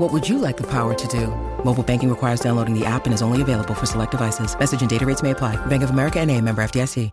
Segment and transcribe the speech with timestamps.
[0.00, 1.26] What would you like the power to do?
[1.62, 4.58] Mobile banking requires downloading the app and is only available for select devices.
[4.58, 5.56] Message and data rates may apply.
[5.66, 7.10] Bank of America and a member FDIC.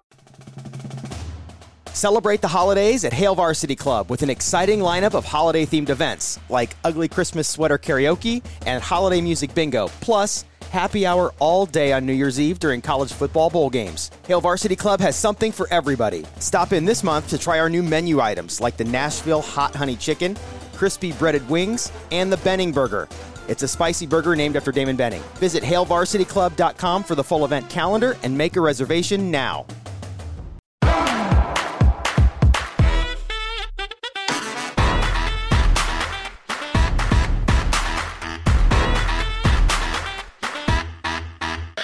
[1.92, 6.78] Celebrate the holidays at Hale Varsity Club with an exciting lineup of holiday-themed events like
[6.86, 12.14] Ugly Christmas Sweater Karaoke and Holiday Music Bingo, plus happy hour all day on New
[12.14, 14.12] Year's Eve during college football bowl games.
[14.28, 16.26] Hale Varsity Club has something for everybody.
[16.40, 19.98] Stop in this month to try our new menu items like the Nashville Hot Honey
[19.98, 20.38] Chicken,
[20.78, 23.10] crispy breaded wings, and the Benning Burger.
[23.48, 25.24] It's a spicy burger named after Damon Benning.
[25.36, 29.66] Visit HaleVarsityClub.com for the full event calendar and make a reservation now.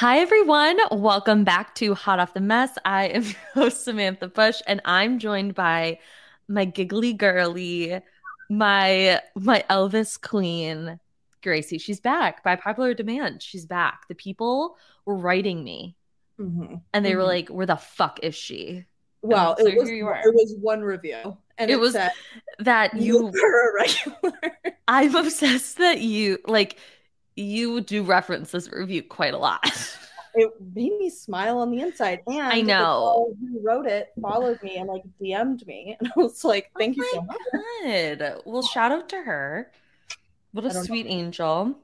[0.03, 0.77] Hi, everyone.
[0.91, 2.77] Welcome back to Hot Off the Mess.
[2.83, 5.97] I am your host, Samantha Bush, and I'm joined by
[6.49, 8.01] my giggly girly,
[8.49, 10.99] my my Elvis queen,
[11.41, 11.77] Gracie.
[11.77, 13.41] She's back by popular demand.
[13.41, 14.07] She's back.
[14.07, 15.95] The people were writing me,
[16.39, 16.75] Mm-hmm.
[16.93, 17.27] and they were Mhm.
[17.27, 18.85] like, "Where the fuck is she?"
[19.21, 20.19] Well, so it was you are.
[20.23, 22.11] it was one review, and It it, was said,
[22.59, 26.77] That "You you, are a regular." I'm obsessed that you like
[27.35, 29.63] you do reference this review quite a lot.
[30.35, 33.35] it made me smile on the inside, and I know.
[33.39, 37.05] who wrote it followed me and like DM'd me, and I was like, "Thank you
[37.05, 37.37] Oh so much."
[37.83, 38.41] Good.
[38.45, 39.71] Well, shout out to her.
[40.51, 40.83] What a don't know.
[40.83, 41.77] sweet angel.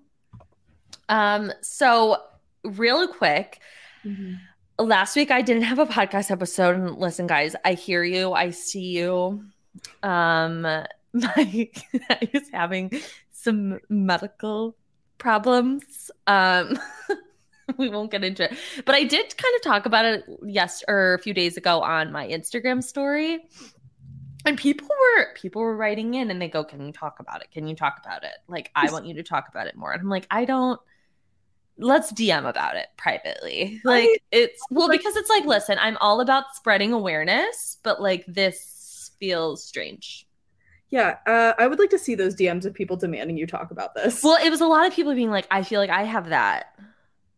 [1.07, 2.17] Um, so
[2.63, 3.59] real quick,
[4.77, 6.75] last week I didn't have a podcast episode.
[6.75, 9.43] And listen, guys, I hear you, I see you.
[10.03, 10.61] Um,
[11.13, 11.69] my
[12.09, 12.91] I was having
[13.31, 14.75] some medical
[15.17, 16.11] problems.
[16.27, 16.79] Um
[17.77, 18.57] we won't get into it.
[18.85, 22.11] But I did kind of talk about it yes or a few days ago on
[22.11, 23.39] my Instagram story.
[24.45, 27.51] And people were people were writing in and they go, Can you talk about it?
[27.51, 28.35] Can you talk about it?
[28.47, 29.91] Like, I want you to talk about it more.
[29.91, 30.79] And I'm like, I don't
[31.79, 33.81] let's DM about it privately.
[33.83, 38.25] Like I- it's well, because it's like, listen, I'm all about spreading awareness, but like
[38.27, 40.27] this feels strange.
[40.89, 43.93] Yeah, uh, I would like to see those DMs of people demanding you talk about
[43.93, 44.23] this.
[44.23, 46.73] Well, it was a lot of people being like, I feel like I have that.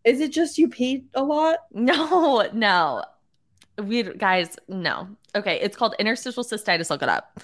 [0.03, 1.59] Is it just you paid a lot?
[1.73, 3.03] No, no.
[3.78, 5.07] We guys, no.
[5.35, 6.89] Okay, it's called interstitial cystitis.
[6.89, 7.39] Look it up.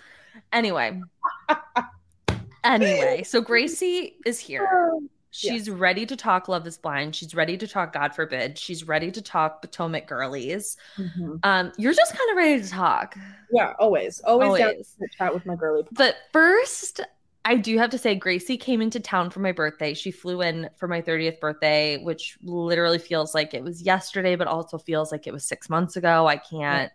[0.51, 1.01] Anyway.
[2.63, 4.91] anyway, so Gracie is here.
[5.31, 7.15] She's ready to talk Love is Blind.
[7.15, 8.57] She's ready to talk God Forbid.
[8.57, 10.77] She's ready to talk Potomac Girlies.
[10.97, 11.39] Mhm.
[11.43, 13.15] Um, you're just kind of ready to talk.
[13.51, 15.83] Yeah, always, always, down to chat with my girly.
[15.91, 17.01] But first,
[17.47, 19.93] I do have to say, Gracie came into town for my birthday.
[19.93, 24.47] She flew in for my 30th birthday, which literally feels like it was yesterday, but
[24.47, 26.27] also feels like it was six months ago.
[26.27, 26.91] I can't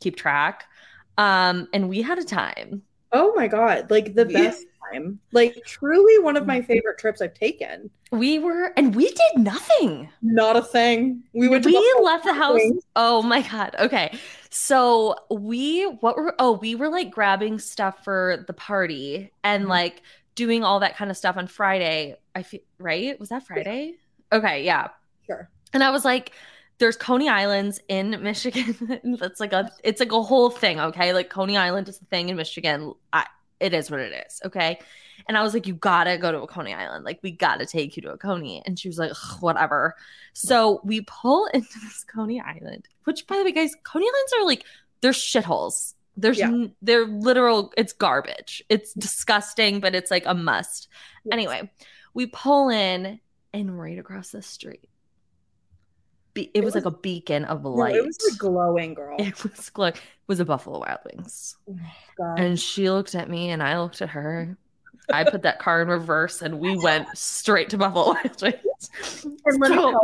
[0.00, 0.64] keep track.
[1.18, 2.80] Um, and we had a time.
[3.12, 5.18] Oh my god, like the best time.
[5.32, 7.90] Like truly one of my favorite trips I've taken.
[8.10, 10.08] We were, and we did nothing.
[10.22, 11.24] Not a thing.
[11.34, 12.62] We went we left the house.
[12.96, 13.76] Oh my god.
[13.78, 14.18] Okay.
[14.60, 19.68] So we what were oh, we were like grabbing stuff for the party and Mhm.
[19.68, 20.02] like
[20.34, 22.16] doing all that kind of stuff on Friday.
[22.34, 23.18] I feel right?
[23.20, 23.94] Was that Friday?
[24.32, 24.88] Okay, yeah.
[25.26, 25.50] Sure.
[25.72, 26.32] And I was like,
[26.78, 28.98] there's Coney Islands in Michigan.
[29.20, 31.12] That's like a it's like a whole thing, okay?
[31.12, 32.94] Like Coney Island is a thing in Michigan.
[33.12, 33.26] I,
[33.60, 34.80] it is what it is, okay?
[35.26, 37.04] And I was like, you gotta go to a Coney Island.
[37.04, 38.62] Like, we gotta take you to a Coney.
[38.64, 39.94] And she was like, whatever.
[40.32, 44.44] So we pull into this Coney Island, which by the way, guys, Coney Islands are
[44.46, 44.64] like
[45.00, 45.94] they're shitholes.
[46.16, 46.48] There's Yeah.
[46.48, 48.62] n- they're literal, it's garbage.
[48.68, 50.88] It's disgusting, but it's like a must.
[51.24, 51.32] Yes.
[51.32, 51.70] Anyway,
[52.14, 53.20] we pull in
[53.54, 54.88] and right across the street.
[56.34, 57.94] Be- it, was, was- like a beacon of No, light.
[57.96, 59.16] it was like glowing, girl.
[59.18, 61.56] it was glow- it was a Buffalo Wild Wings.
[62.20, 62.34] Oh.
[62.36, 64.56] And she looked at me and I looked at her.
[65.12, 68.90] I put that car in reverse and we went straight to Buffalo Wild Wings.
[69.44, 70.00] And let me tell you,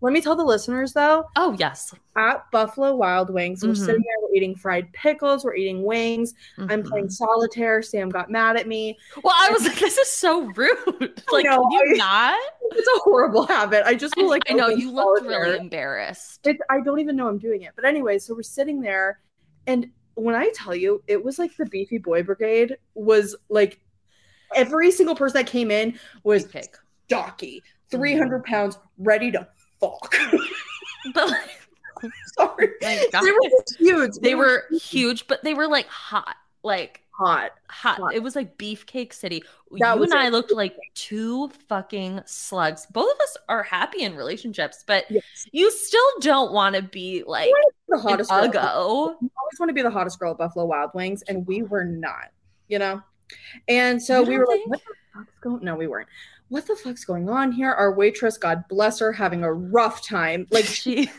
[0.00, 1.94] Let me tell the listeners though, Oh yes.
[2.16, 6.34] at Buffalo Wild Wings, we're sitting there, we're eating fried pickles, we're eating wings.
[6.58, 6.86] I'm Mhm.
[6.88, 7.82] playing solitaire.
[7.82, 8.98] Sam got mad at me.
[9.22, 11.22] Well, I was like, this is so rude.
[11.32, 12.40] Like, you I- not?
[12.72, 13.82] It's a horrible habit.
[13.86, 15.42] I just feel like I know you looked solitaire.
[15.44, 16.46] really embarrassed.
[16.46, 17.72] It, I don't even know I'm doing it.
[17.76, 19.20] But anyway, so we're sitting there,
[19.66, 23.78] and when I tell you, it was like the Beefy Boy Brigade was like
[24.54, 26.76] every single person that came in was Pick.
[27.06, 27.62] stocky,
[27.92, 27.96] mm-hmm.
[27.98, 29.46] 300 pounds, ready to
[29.80, 30.14] fuck.
[31.14, 31.50] But like,
[32.36, 32.68] Sorry.
[32.80, 33.38] They were
[33.78, 34.12] huge.
[34.20, 37.52] they were huge, but they were like hot, like hot.
[37.68, 37.98] hot.
[38.00, 38.14] Hot.
[38.14, 39.42] It was like beefcake city.
[39.78, 40.32] That you and I it.
[40.32, 42.86] looked like two fucking slugs.
[42.90, 45.22] Both of us are happy in relationships, but Yes.
[45.52, 47.50] you still don't want to be like
[47.88, 48.42] The hottest girl.
[48.48, 49.22] uggo.
[49.22, 51.84] You always want to be the hottest girl at Buffalo Wild Wings, and we were
[51.84, 52.30] not,
[52.68, 53.02] you know?
[53.68, 56.08] And so we were like, what the fuck's going No, we weren't.
[56.48, 57.72] What the fuck's going on here?
[57.72, 60.46] Our waitress, God bless her, having a rough time.
[60.50, 61.10] Like She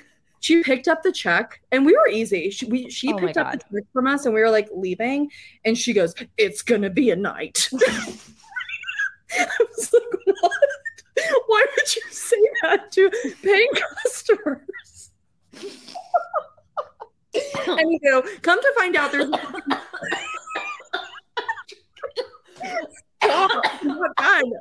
[0.41, 2.50] she picked up the check and we were easy.
[2.50, 5.29] She we she Oh picked up the check from us and we were like leaving
[5.65, 7.69] and she goes, It's gonna be a night.
[9.31, 10.51] I was like, What?
[11.47, 13.12] Why would you say that to
[13.44, 13.69] paying
[14.03, 15.12] customers?
[17.33, 19.29] and you know, come to find out there's
[23.23, 24.51] not done.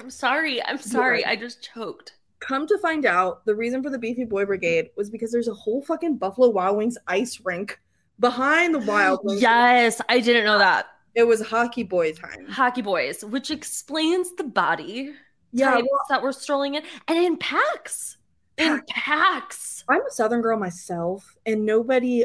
[0.00, 0.64] I'm sorry.
[0.64, 1.24] I'm sorry.
[1.24, 2.14] I just choked.
[2.40, 5.54] come to find out, the reason for the Beefy Boy Brigade was because there's a
[5.54, 7.80] whole fucking Buffalo Wild Wings ice rink
[8.20, 9.42] behind the Wild Wings.
[9.42, 10.86] Yes, I didn't know that.
[11.14, 12.46] It was hockey boy time.
[12.48, 15.14] Hockey boys, which explains the body
[15.52, 18.18] Yeah, types well, that were strolling in and in packs.
[18.56, 19.84] In packs.
[19.88, 22.24] I'm a Southern girl myself, and nobody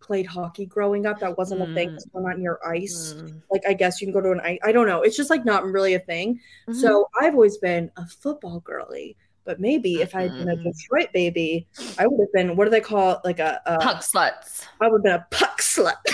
[0.00, 1.18] played hockey growing up.
[1.20, 1.90] That wasn't a thing.
[1.90, 1.98] Mm.
[2.12, 3.14] We're not near ice.
[3.16, 3.40] Mm.
[3.50, 4.58] Like, I guess you can go to an ice.
[4.62, 5.02] I don't know.
[5.02, 6.40] It's just like not really a thing.
[6.68, 6.74] Mhm.
[6.76, 9.16] So I've always been a football girly.
[9.44, 10.64] But maybe if I had been a Mhm.
[10.64, 13.20] Detroit baby, I would have been, what do they call it?
[13.24, 14.66] Like a, a puck sluts.
[14.80, 15.94] I would have been a puck slut.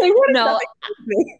[0.00, 0.60] they would have No.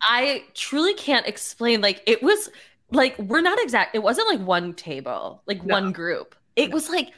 [0.02, 1.80] I truly can't explain.
[1.80, 2.50] Like it was
[2.90, 3.94] like we're not exact.
[3.94, 5.74] It wasn't like one table, like No.
[5.74, 6.34] one group.
[6.56, 7.12] It was like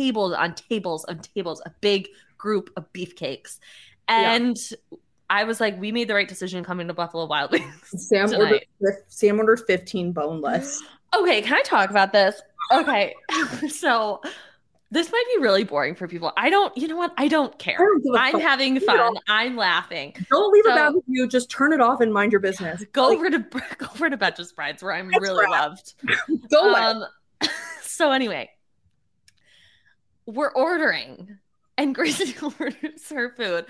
[0.00, 2.08] tables on tables on tables, a big
[2.38, 3.58] group of beefcakes.
[4.08, 4.32] Yeah.
[4.34, 4.56] And
[5.28, 7.72] I was like, we made the right decision coming to Buffalo Wild Wings.
[8.08, 8.64] Sam ordered.
[9.08, 10.82] Sam ordered 15 boneless.
[11.16, 12.40] Okay, can I talk about this?
[12.72, 13.14] Okay,
[13.68, 14.20] so
[14.92, 16.32] this might be really boring for people.
[16.36, 17.12] I don't, you know what?
[17.16, 17.76] I don't care.
[17.76, 19.14] I don't give a I'm having Leave fun.
[19.28, 20.14] I'm laughing.
[20.30, 21.28] Don't leave So- a bad review.
[21.28, 22.84] Just turn it off and mind your business.
[22.92, 23.38] Go Like, over to
[23.78, 25.50] go over to Betches Brides where I'm really right.
[25.50, 25.94] loved.
[26.50, 26.74] go.
[26.74, 27.04] Um,
[27.82, 28.50] so anyway,
[30.30, 31.38] we're ordering,
[31.78, 33.66] and Gracie orders her food,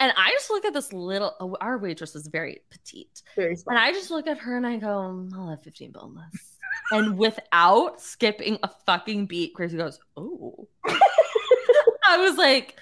[0.00, 1.34] and I just look at this little.
[1.40, 3.76] oh, Our waitress is very petite, Very smart.
[3.78, 6.58] and I just look at her and I go, "I'll have fifteen boneless."
[6.92, 10.68] and without skipping a fucking beat, Gracie goes, "Oh."
[12.06, 12.78] I was like,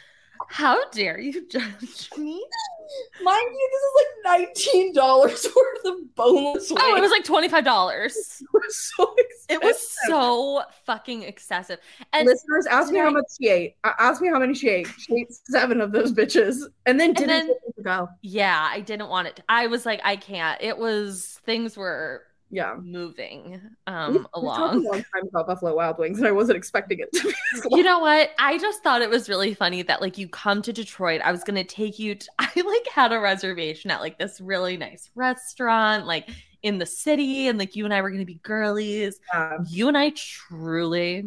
[0.49, 2.45] "How dare you judge me?"
[3.23, 6.71] Mind you, this is like nineteen dollars worth of boneless.
[6.77, 8.43] Oh, it was like twenty five dollars.
[8.53, 9.15] It was so
[9.49, 11.79] It was so fucking excessive.
[12.13, 13.77] And Listeners, ask me how much she ate.
[13.85, 14.89] Ask me how many she ate.
[14.99, 18.09] She ate seven of those bitches, and then didn't then- it to go.
[18.21, 19.41] yeah, I didn't want it.
[19.49, 20.61] I was like, I can't.
[20.63, 22.23] It was things were
[22.55, 23.53] Yeah, moving
[23.87, 24.85] We- um we talked a along.
[24.85, 27.35] long time about Buffalo Wild Wings, and I wasn't expecting it to be.
[27.77, 28.31] You know what?
[28.39, 31.23] I just thought it was really funny that like you come to Detroit.
[31.25, 32.15] I was gonna take you.
[32.15, 36.29] To, I like had a reservation at like this really nice restaurant, like
[36.63, 39.19] in the city, and like you and I were gonna be girlies.
[39.33, 41.25] Um, You and I truly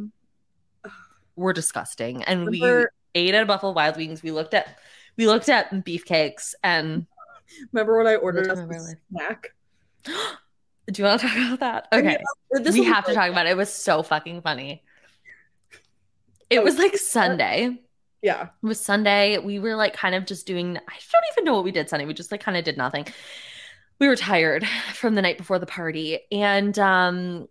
[1.36, 4.22] were disgusting, and we ate at Buffalo Wild Wings.
[4.22, 4.78] We looked at
[5.18, 7.08] we looked at beefcakes and
[7.74, 8.68] remember when I ordered a
[9.10, 9.56] snack?
[10.92, 11.88] do you want to talk about that?
[11.92, 12.18] I Okay.
[12.52, 13.52] This we have to talk about it.
[13.52, 14.84] It was so fucking funny.
[16.50, 17.80] It Oh, was like Sunday.
[18.22, 19.38] Yeah, It was Sunday.
[19.38, 22.06] We were like kind of just doing, I don't even know what we did Sunday.
[22.06, 23.06] We just like kind of did nothing.
[24.00, 26.20] We were tired from the night before the party.
[26.32, 27.48] And um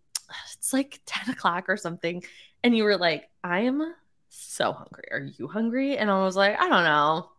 [0.54, 2.24] it's like 10 o'clock or something.
[2.62, 3.94] And you were like, I am
[4.30, 5.04] so hungry.
[5.12, 5.96] Are you hungry?
[5.98, 7.30] And I was like, I don't know.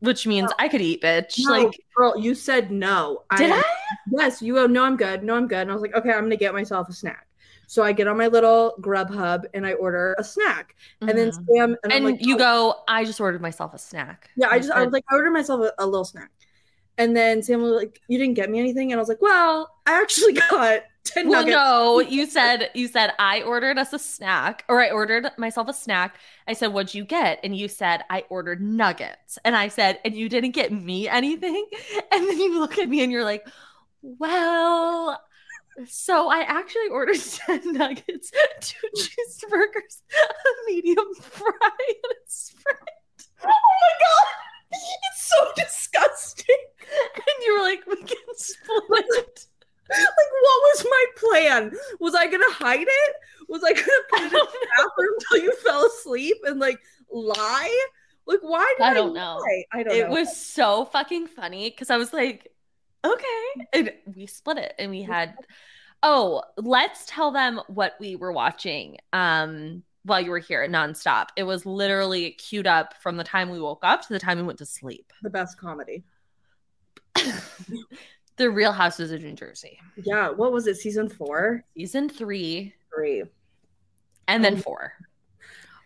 [0.00, 1.34] Which means I could eat, bitch.
[1.38, 3.24] no, Like, girl, you said no.
[3.36, 3.62] did I?
[4.06, 4.66] Yes, you go.
[4.66, 5.22] No, I'm good.
[5.22, 5.60] No, I'm good.
[5.60, 7.26] And I was like, okay, I'm gonna get myself a snack.
[7.66, 10.74] So I get on my little Grubhub and I order a snack,
[11.06, 11.46] and then Mhm.
[11.48, 14.30] Sam and, I'm And like, you oh, go, I just ordered myself a snack.
[14.36, 14.48] yeah.
[14.50, 16.30] I just I was like, I ordered myself a, a little snack,
[16.98, 19.70] and then Sam was like, you didn't get me anything, and I was like, well,
[19.86, 21.62] I actually got ten Well, nuggets.
[21.66, 25.72] no, you said you said I ordered us a snack, or I ordered myself a
[25.74, 26.16] snack.
[26.48, 30.14] I said, "What'd you get?" And you said, "I ordered nuggets." And I said, "And
[30.14, 31.66] you didn't get me anything?"
[32.12, 33.46] And then you look at me and you're like,
[34.02, 35.20] "Well,
[35.86, 41.52] So I actually ordered 10 nuggets, two cheeseburgers, a medium fry,
[41.88, 42.76] and a sprite.
[43.44, 44.26] Oh my god,
[44.72, 46.56] it's so disgusting.
[47.14, 49.46] And you were like, we can split it.
[49.90, 51.72] Like, what was my plan?
[52.00, 53.16] Was I gonna hide it?
[53.48, 56.78] Was I gonna put it in the bathroom until you fell asleep and like
[57.12, 57.86] lie?
[58.26, 59.38] Like, why did I, I don't know.
[59.38, 59.64] lie?
[59.72, 60.10] I don't It know.
[60.10, 62.52] was so fucking funny because I was like,
[63.04, 63.66] okay.
[63.72, 65.34] And we split it and we had
[66.02, 71.26] oh, let's tell them what we were watching um while you were here nonstop.
[71.36, 74.44] It was literally queued up from the time we woke up to the time we
[74.44, 75.12] went to sleep.
[75.22, 76.04] the best comedy.
[78.36, 79.78] the Real Houses of New Jersey.
[80.02, 80.76] Yeah, what was it?
[80.76, 83.24] Season four, Season three three.
[84.28, 84.92] and then Um, four.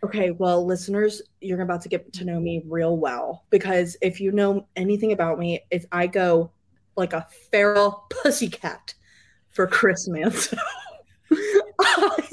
[0.05, 4.33] Okay, well, listeners, you're about to get to know me real well because if you
[4.33, 6.51] know anything about me, if I go
[6.97, 8.95] like a feral pussycat
[9.51, 10.09] for Chris
[11.81, 12.29] I,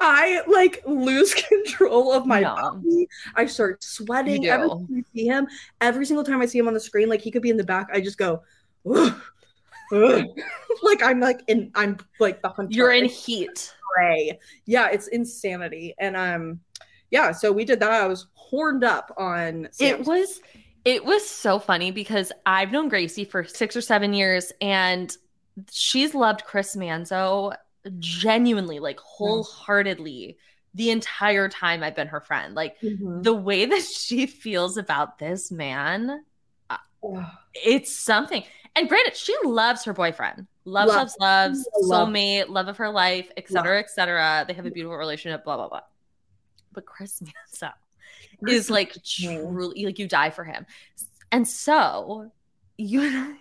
[0.00, 2.54] I like lose control of my No.
[2.54, 3.08] body.
[3.34, 5.46] I start sweating every time I see him.
[5.80, 7.64] Every single time I see him on the screen, like he could be in the
[7.64, 8.42] back, I just go.
[8.90, 9.20] "Ugh,
[9.92, 10.24] ugh."
[10.82, 12.72] like I'm like in I'm like the hunter.
[12.74, 13.74] You're in heat.
[13.94, 14.38] gray.
[14.66, 15.94] Yeah, it's insanity.
[15.98, 16.60] And um,
[17.10, 17.90] yeah, so we did that.
[17.92, 19.68] I was horned up on.
[19.78, 20.40] It was
[20.84, 25.14] it was so funny because I've known Gracie for six or seven years and
[25.70, 27.54] she's loved Chris Manzo
[27.98, 30.36] genuinely, like wholeheartedly,
[30.74, 32.54] the entire time I've been her friend.
[32.54, 33.22] Like Mhm.
[33.22, 36.24] the way that she feels about this man,
[36.70, 37.24] Ugh.
[37.54, 38.44] it's something.
[38.76, 40.46] And granted, she loves her boyfriend.
[40.64, 40.96] Loves, Love.
[40.98, 42.08] loves, loves, Love.
[42.08, 44.44] soulmate, love of her life, etc., etc.
[44.46, 45.80] They have a beautiful relationship, blah, blah, blah.
[46.72, 47.20] But Chris
[47.62, 47.72] Manzo
[48.48, 50.66] is like truly like you die for him.
[51.32, 52.30] And so
[52.76, 53.36] you and I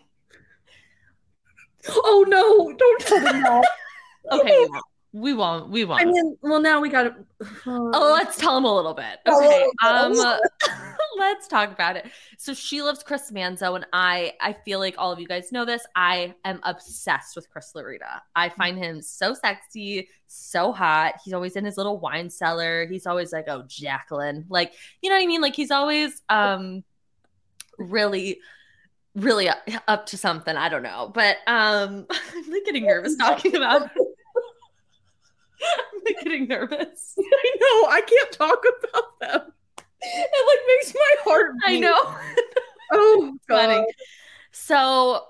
[1.90, 2.74] Oh no!
[2.74, 3.66] Don't tell them that.
[4.32, 4.68] okay,
[5.14, 5.70] we won't.
[5.70, 6.02] We won't.
[6.02, 7.16] I mean, well, now we got to.
[7.66, 9.20] Oh, let's tell him a little bit.
[9.28, 9.66] Okay.
[9.84, 10.14] Um
[11.18, 12.10] let's talk about it.
[12.38, 15.66] So she loves Chris Manzo and I I feel like all of you guys know
[15.66, 15.86] this.
[15.96, 18.22] I am obsessed with Chris Laurita.
[18.36, 21.16] I find him so sexy, so hot.
[21.24, 22.88] He's always in his little wine cellar.
[22.88, 25.42] He's always like, "Oh, Jacqueline." Like, you know what I mean?
[25.42, 26.84] Like he's always um
[27.78, 28.40] really
[29.16, 30.56] really up, up to something.
[30.56, 31.12] I don't know.
[31.14, 33.90] But um I'm like getting nervous talking about.
[35.62, 37.16] I'm like getting nervous.
[37.20, 37.90] I know.
[37.90, 39.54] I can't talk about them.
[40.02, 41.56] It like makes my heart.
[41.66, 42.16] I know.
[42.92, 43.76] Oh Funny.
[43.76, 43.86] god.
[44.52, 45.26] So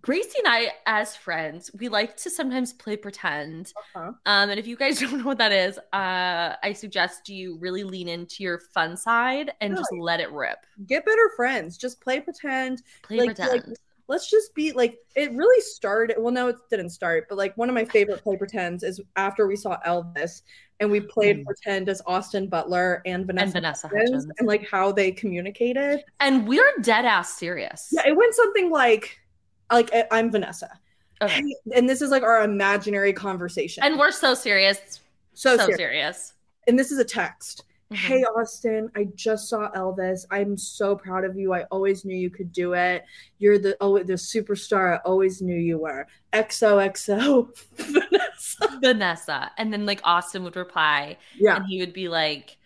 [0.00, 3.72] Gracie and I, as friends, we like to sometimes play pretend.
[3.94, 4.12] Uh-huh.
[4.26, 7.84] Um, and if you guys don't know what that is, uh, I suggest you really
[7.84, 10.58] lean into your fun side and just let it rip.
[10.86, 11.76] Get better friends.
[11.76, 12.82] Just play pretend.
[13.02, 13.68] Play Like- pretend.
[13.68, 17.56] like- let's just be like it really started well no it didn't start but like
[17.56, 20.42] one of my favorite play pretends is after we saw elvis
[20.80, 21.44] and we played Mm.
[21.44, 24.32] pretend as austin butler and vanessa, and Vanessa Hudgens Hudgens.
[24.38, 27.88] and like how they communicated And we're dead ass serious.
[27.92, 29.18] yeah it went something like
[29.70, 30.70] like i'm vanessa
[31.20, 31.42] Okay.
[31.74, 35.00] and this is like our imaginary conversation And we're so serious.
[35.34, 35.76] so, So, serious.
[35.76, 36.32] serious.
[36.68, 37.96] and this is a text Mhm.
[37.96, 40.26] Hey Austin, I just saw Elvis.
[40.30, 41.54] I'm so proud of you.
[41.54, 43.04] I always knew you could do it.
[43.38, 46.06] You're the oh the superstar I always knew you were.
[46.34, 48.78] XOXO Vanessa.
[48.80, 49.50] Vanessa.
[49.56, 51.56] And then like Austin would reply Yeah.
[51.56, 52.58] and he would be like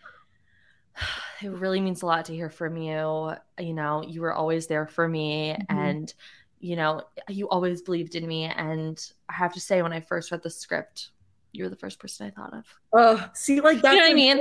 [1.42, 4.86] it really means a lot to hear from you you know you were always there
[4.86, 5.64] for me Mhm.
[5.70, 6.14] and
[6.60, 10.30] you know you always believed in me and i have to say when i first
[10.30, 11.10] read the script
[11.52, 14.10] you were the first person i thought of Oh, see, like that's You know what
[14.12, 14.36] I mean?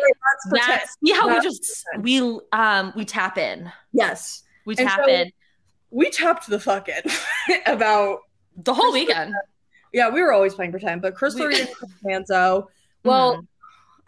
[0.52, 4.44] That's that's see how we just we um we tap in yes.
[4.66, 5.32] we And tap so- in
[5.90, 7.04] We tapped the fuck in
[7.66, 8.20] about
[8.56, 9.34] the whole weekend
[9.94, 12.68] yeah, we were always playing pretend, but Chris Laurie and Chris Manzo.
[13.04, 13.48] Well, Mhm.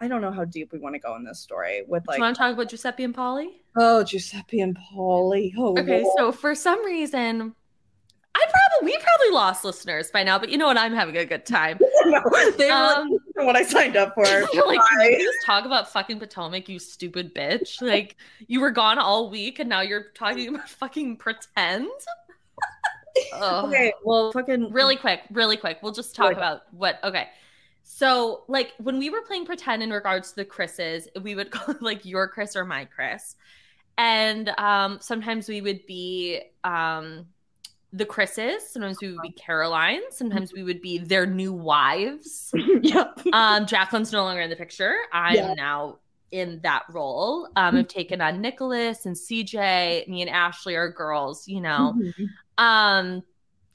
[0.00, 2.18] I don't know how deep we want to go in this story with do like
[2.18, 5.54] you want to talk about giuseppe and polly oh Giuseppe and Polly.
[5.58, 6.14] Oh okay Lord.
[6.18, 7.54] so for some reason
[8.34, 11.24] i probably we probably lost listeners by now but you know what i'm having a
[11.24, 12.20] good time no,
[12.58, 14.24] they were um like, what I signed up for.
[14.52, 17.80] You're like, can you please talk about fucking Potomac, you stupid bitch?
[17.82, 21.88] Like, you were gone all week and now you're talking about fucking pretend?
[23.34, 25.78] Okay, well, fucking Really quick, really quick.
[25.82, 27.28] We'll just talk about what, okay.
[27.84, 31.74] So, like, when we were playing pretend in regards to the Chris's, we would call
[31.74, 33.36] it like your Chris or my Chris.
[33.96, 37.26] And um, sometimes we would be um,
[37.94, 42.52] the Chris's, sometimes we would be Caroline, sometimes we would be their new wives.
[42.82, 43.04] yeah.
[43.32, 44.94] Um, Jacqueline's no longer in the picture.
[45.12, 45.54] I'm Yeah.
[45.54, 45.98] now
[46.32, 47.48] in that role.
[47.54, 50.08] Um, I've taken on Nicholas and CJ.
[50.08, 51.94] Me and Ashley are girls, you know.
[51.96, 52.28] Mhm.
[52.58, 53.22] Um,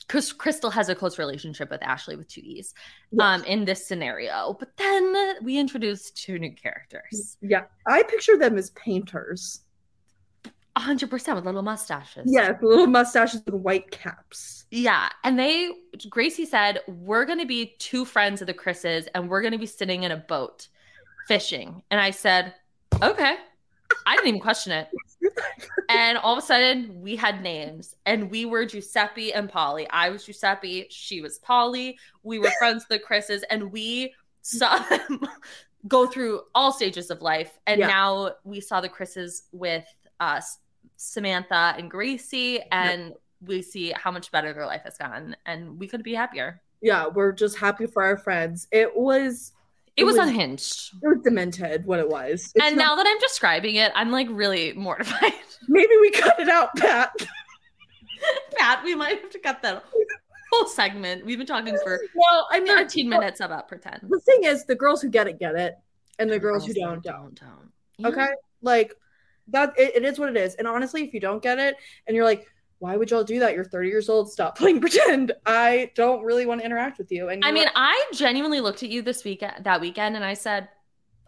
[0.05, 2.73] because Crystal has a close relationship with Ashley with two E's
[3.11, 3.21] Yes.
[3.21, 4.55] um, in this scenario.
[4.59, 9.61] But then we introduced two new characters, Yeah, I picture them as painters.
[10.79, 12.23] 100% with little mustaches.
[12.25, 14.65] Yeah, little mustaches and white caps.
[14.71, 15.09] Yeah.
[15.23, 15.71] And they,
[16.09, 19.59] Gracie said, we're going to be two friends of the Chris's and we're going to
[19.59, 20.67] be sitting in a boat
[21.27, 21.83] fishing.
[21.91, 22.53] And I said,
[23.01, 23.35] okay.
[24.05, 24.87] I didn't even question it.
[25.89, 29.87] And all of a sudden, we had names, and we were Giuseppe and Polly.
[29.89, 31.97] I was Giuseppe, she was Polly.
[32.21, 35.21] We were friends with the Chris's, and we saw them
[35.87, 37.57] go through all stages of life.
[37.65, 37.87] And Yeah.
[37.87, 39.85] now we saw the Chris's with
[40.19, 40.59] us,
[40.97, 43.13] Samantha and Gracie, and
[43.45, 46.61] we see how much better their life has gotten, and we couldn't be happier.
[46.81, 48.67] Yeah, we're just happy for our friends.
[48.71, 49.53] It was
[49.97, 50.91] It, It was, was- unhinged.
[51.01, 52.51] it was demented what it was.
[52.55, 55.33] It's and not- now that I'm describing it, I'm like really mortified.
[55.67, 57.11] maybe we cut it out, Pat.
[58.57, 59.83] Pat, we might have to cut that
[60.51, 61.25] whole segment.
[61.25, 64.01] We've been talking for Well, I mean, 13 minutes about pretend.
[64.09, 65.77] The thing is, the girls who get it get it,
[66.17, 67.35] and the girls who don't don't.
[67.35, 67.71] don't.
[68.01, 68.11] don't.
[68.13, 68.27] Okay,
[68.61, 68.93] like
[69.51, 69.73] that.
[69.77, 70.55] It, it is what it is.
[70.55, 71.75] And honestly, if you don't get it,
[72.07, 72.47] and you're like,
[72.79, 73.53] why would y'all do that?
[73.53, 74.31] You're 30 years old.
[74.31, 75.33] Stop playing pretend.
[75.45, 77.29] I don't really want to interact with you.
[77.29, 80.33] And I mean, like, I genuinely looked at you this week that weekend and I
[80.33, 80.69] said,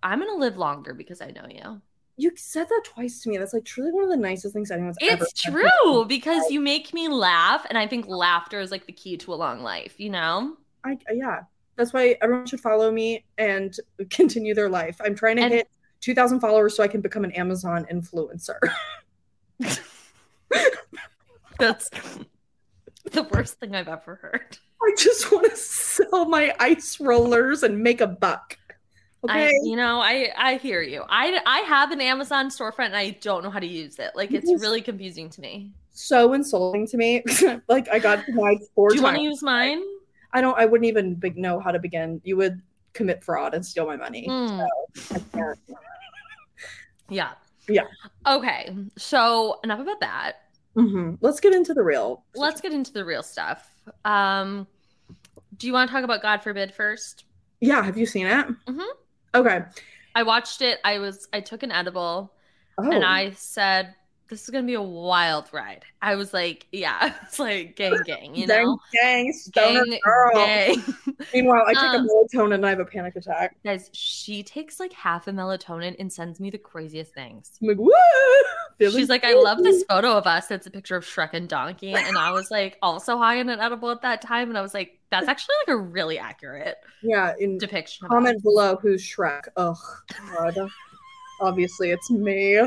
[0.04, 1.82] I'm gonna live longer because I know you.
[2.18, 3.38] you said that twice to me.
[3.38, 5.24] That's like truly one of the nicest things anyone's ever.
[5.24, 8.86] It's said to true because you make me laugh, and I think laughter is like
[8.88, 10.56] the key to a long life, you know?
[10.84, 11.42] I yeah.
[11.76, 13.76] That's why everyone should follow me and
[14.10, 15.00] continue their life.
[15.04, 15.68] I'm trying to And- hit
[16.02, 18.58] 2,000 followers so I can become an Amazon influencer.
[21.60, 21.90] That's
[23.12, 24.58] the worst thing I've ever heard.
[24.82, 28.58] I just want to sell my ice rollers and make a buck.
[29.24, 29.50] Okay.
[29.50, 31.04] I, you know, I I hear you.
[31.08, 34.12] I I have an Amazon storefront and I don't know how to use it.
[34.16, 35.72] Like it's really confusing to me.
[35.92, 37.24] so insulting to me.
[37.70, 39.84] like I got denied four Do you want to use mine?
[40.34, 40.58] I don't.
[40.58, 42.20] I wouldn't even be- know how to begin.
[42.24, 42.60] You would
[42.94, 44.28] commit fraud and steal my money.
[44.28, 44.68] Mm,
[45.34, 45.60] can't.
[47.10, 47.32] yeah.
[47.68, 47.84] Yeah.
[48.28, 48.76] Okay.
[48.98, 50.34] So enough about that.
[50.76, 51.18] Mhm.
[51.22, 52.24] Let's get into the real.
[52.36, 53.70] Let's get into the real stuff.
[54.06, 54.68] Um,
[55.58, 57.26] do you want to talk about God forbid first?
[57.60, 57.84] Yeah.
[57.84, 58.48] Have you seen it?
[58.68, 58.88] Mhm.
[59.36, 59.64] Okay.
[60.16, 60.80] I watched it.
[60.84, 62.34] I was I took an edible
[62.78, 62.90] Oh.
[62.90, 63.94] and I said,
[64.32, 68.34] "This is gonna be a wild ride." I was like, "Yeah, it's like gang, gang,
[68.34, 70.32] you know, dang, stoner gang, girl.
[70.34, 70.84] gang."
[71.34, 73.56] Meanwhile, I take Um, a melatonin and I have a panic attack.
[73.64, 77.52] Guys, she takes like half a melatonin and sends me the craziest things.
[77.62, 77.92] I'm like, woo!
[78.92, 80.50] She's like, I love this photo of us.
[80.50, 81.94] It's a picture of Shrek and Donkey.
[81.94, 84.50] And I was like, also high on an edible at that time.
[84.50, 87.34] And I was like, that's actually like a really accurate Yeah.
[87.40, 89.44] In depiction comment below who's Shrek.
[89.58, 89.78] Ugh.
[90.36, 90.58] God.
[91.42, 92.58] Obviously, it's me.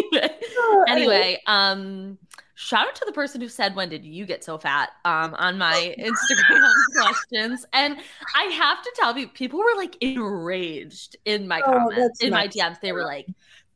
[0.88, 2.18] anyway, um,
[2.54, 4.90] shout out to the person who said, When did you get so fat?
[5.04, 7.64] Um, on my Instagram questions.
[7.72, 7.98] And
[8.34, 12.48] I have to tell you, people were like enraged in my Oh, comments, in my.
[12.48, 12.80] DMs.
[12.80, 13.26] They were like,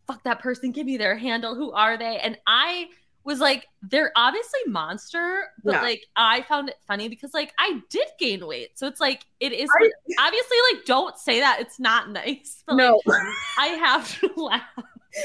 [0.07, 1.55] fuck that person, give me their handle.
[1.55, 2.19] Who are they?
[2.19, 2.87] And I
[3.25, 5.83] was like, they're obviously monster, but Yeah.
[5.83, 8.79] like I found it funny because like I did gain weight.
[8.79, 9.91] So it's like it is I-
[10.27, 11.59] obviously like don't say that.
[11.61, 12.63] It's not nice.
[12.69, 13.01] But No.
[13.05, 13.21] like
[13.59, 14.63] I have to laugh.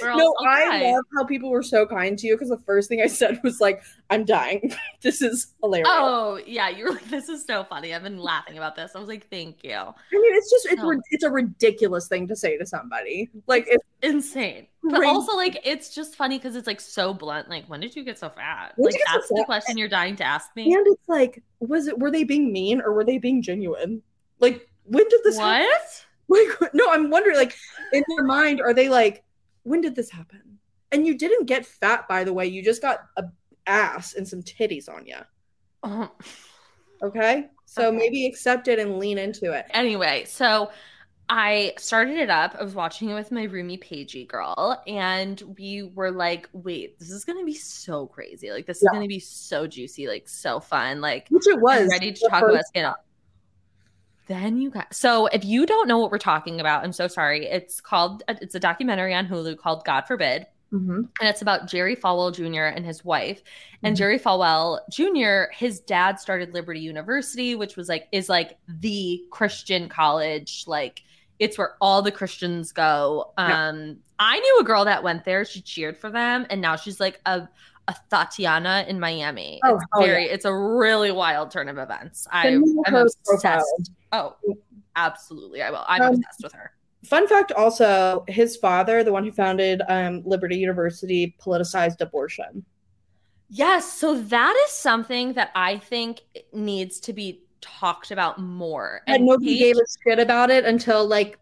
[0.01, 0.91] No, I cry.
[0.91, 3.60] love how people were so kind to you because the first thing I said was
[3.60, 4.73] like, "I'm dying.
[5.01, 7.93] this is hilarious." Oh yeah, you were like, this is so funny.
[7.93, 8.91] I've been laughing about this.
[8.95, 9.73] I was like, thank you.
[9.73, 10.99] I mean, it's just it's No.
[11.12, 13.30] it's a ridiculous thing to say to somebody.
[13.47, 14.67] Like, it's Insane.
[14.84, 17.49] But also like it's just funny because it's like so blunt.
[17.49, 18.73] Like, when did you get so fat?
[18.77, 20.73] When Like get so that's the question you're dying to ask me.
[20.73, 24.01] and it's like, was it were they being mean or were they being genuine?
[24.39, 25.67] Like, when did this happen?
[25.67, 26.06] What?
[26.62, 27.36] Like, no, I'm wondering.
[27.36, 27.56] Like,
[27.93, 29.23] in their mind, are they like,
[29.63, 30.60] when did this happen?
[30.91, 32.47] And you didn't get fat, by the way.
[32.47, 33.24] You just got a
[33.67, 35.17] ass and some titties on you.
[35.84, 35.89] Oh.
[35.89, 36.08] Uh-huh.
[37.04, 37.97] Okay, so Okay.
[37.97, 39.65] maybe accept it and lean into it.
[39.71, 40.69] Anyway, so
[41.30, 42.56] I started it up.
[42.60, 47.10] I was watching it with my roomie Pagey girl, and we were like, wait, this
[47.10, 48.52] is gonna be so crazy.
[48.52, 51.02] Like, this is gonna be so juicy, like so fun.
[51.02, 51.82] Like Which it was.
[51.82, 52.91] I'm ready to talk about skin.
[54.27, 57.45] Then you got so if you don't know what we're talking about, I'm so sorry.
[57.47, 61.10] It's called it's a documentary on Hulu called God Forbid, Mhm.
[61.19, 62.63] and it's about Jerry Falwell Jr.
[62.75, 63.41] and his wife.
[63.84, 63.97] And Mhm.
[63.97, 65.51] Jerry Falwell Jr.
[65.53, 71.01] His dad started Liberty University, which was like is like the Christian college, like
[71.41, 73.34] it's where all the Christians go.
[73.38, 73.69] Yeah.
[73.69, 75.43] Um, I knew a girl that went there.
[75.43, 77.49] She cheered for them, and now she's like a
[77.88, 79.60] a Tatiana in Miami.
[79.65, 82.27] Oh, it's hell very, it's a really wild turn of events.
[82.32, 82.63] I, I'm
[82.95, 83.23] obsessed.
[83.25, 83.65] profile.
[84.12, 84.36] Oh,
[84.95, 85.84] absolutely, I will.
[85.88, 86.71] I'm Um, obsessed with her.
[87.06, 92.63] Fun fact also, his father, the one who founded um, Liberty University, politicized abortion.
[93.49, 96.21] Yes, so that is something that I think
[96.54, 99.02] needs to be talked about more.
[99.08, 101.38] And nobody gave a shit about it until like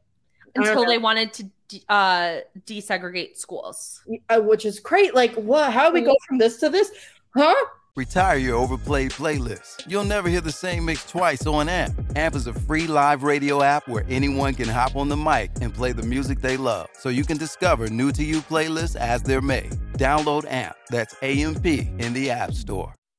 [0.55, 4.01] until they wanted to de- uh, desegregate schools.
[4.29, 5.15] uh, which is great.
[5.15, 5.71] Like, what?
[5.71, 6.91] How do we go from this to this?
[7.35, 7.55] Huh?
[7.95, 9.83] Retire your overplayed playlist.
[9.85, 12.15] You'll never hear the same mix twice on AMP.
[12.15, 15.73] AMP is a free live radio app where anyone can hop on the mic and
[15.73, 16.87] play the music they love.
[16.97, 19.71] So you can discover new to you playlists as they're made.
[19.97, 20.75] Download AMP.
[20.89, 22.95] That's AMP in the App Store.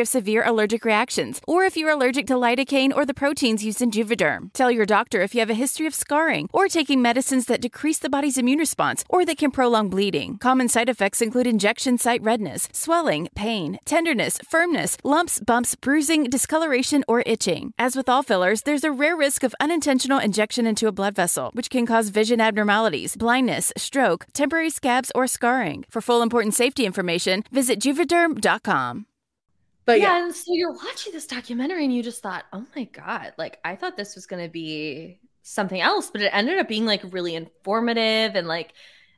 [0.00, 3.90] of severe allergic reactions, or if you're allergic to lidocaine or the proteins used in
[3.90, 4.50] Juvederm.
[4.52, 7.98] Tell your doctor if you have a history of scarring or taking medicines that decrease
[7.98, 10.38] the body's immune response or that can prolong bleeding.
[10.38, 17.04] Common side effects include injection site redness, swelling, pain, tenderness, firmness, lumps, bumps, bruising, discoloration,
[17.06, 17.72] or itching.
[17.78, 21.50] As with all fillers, there's a rare risk of unintentional injection into a blood vessel,
[21.52, 25.84] which can cause vision abnormalities, blindness, stroke, temporary scabs, or scarring.
[25.90, 29.06] For full important safety information, visit juvederm.com.
[29.86, 32.84] But yeah, yeah, and so you're watching this documentary and you just thought, oh my
[32.84, 36.68] God, like I thought this was going to be something else, but it ended up
[36.68, 38.72] being like really informative and like,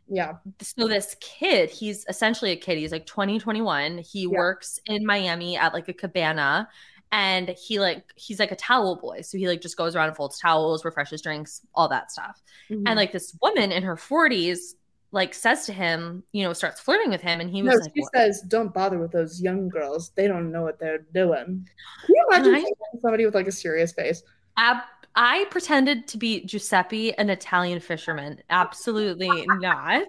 [0.09, 2.79] yeah, so this kid, he's essentially a kid.
[2.79, 3.99] He's like 20, 21.
[3.99, 4.39] He Yeah.
[4.39, 6.69] works in Miami at like a cabana
[7.13, 9.21] and he like, he's like a towel boy.
[9.23, 12.43] So he like just goes around and folds towels, refreshes drinks, all that stuff.
[12.71, 12.83] Mhm.
[12.87, 14.75] And like this woman in her 40s,
[15.13, 17.41] like says to him, you know, starts flirting with him.
[17.41, 20.11] And he no, was like, she "What?" says, "Don't bother with those young girls.
[20.15, 21.69] They don't know what they're doing."
[22.07, 24.23] Can you imagine I- saying that to somebody with like a serious face?
[24.59, 24.83] Ab-
[25.15, 28.43] I pretended to be Giuseppe, an Italian fisherman.
[28.51, 30.05] Absolutely not.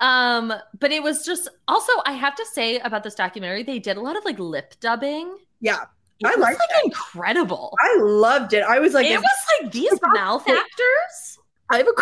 [0.00, 3.96] Um, but it was just also I have to say about this documentary, they did
[3.96, 5.36] a lot of like lip dubbing.
[5.60, 5.84] Yeah,
[6.20, 7.76] It I was, like like incredible.
[7.80, 8.62] I loved it.
[8.64, 11.38] I was like, it was like these mouth actors.
[11.72, 11.92] I have a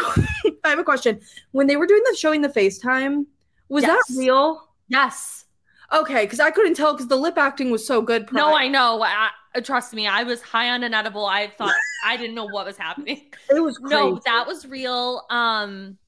[0.64, 1.20] I have a question.
[1.52, 3.24] When they were doing the showing the FaceTime,
[3.68, 4.06] was Yes.
[4.08, 4.68] that real?
[4.88, 5.46] Yes.
[5.92, 8.30] Okay, because I couldn't tell because the lip acting was so good.
[8.32, 8.54] No.
[8.54, 9.02] I know.
[9.02, 9.30] I-
[9.64, 10.06] trust me.
[10.06, 11.26] I was high on an edible.
[11.26, 13.32] I thought I didn't know what was happening.
[13.50, 13.94] it was crazy.
[13.96, 15.22] No, that was real.
[15.30, 15.98] Um,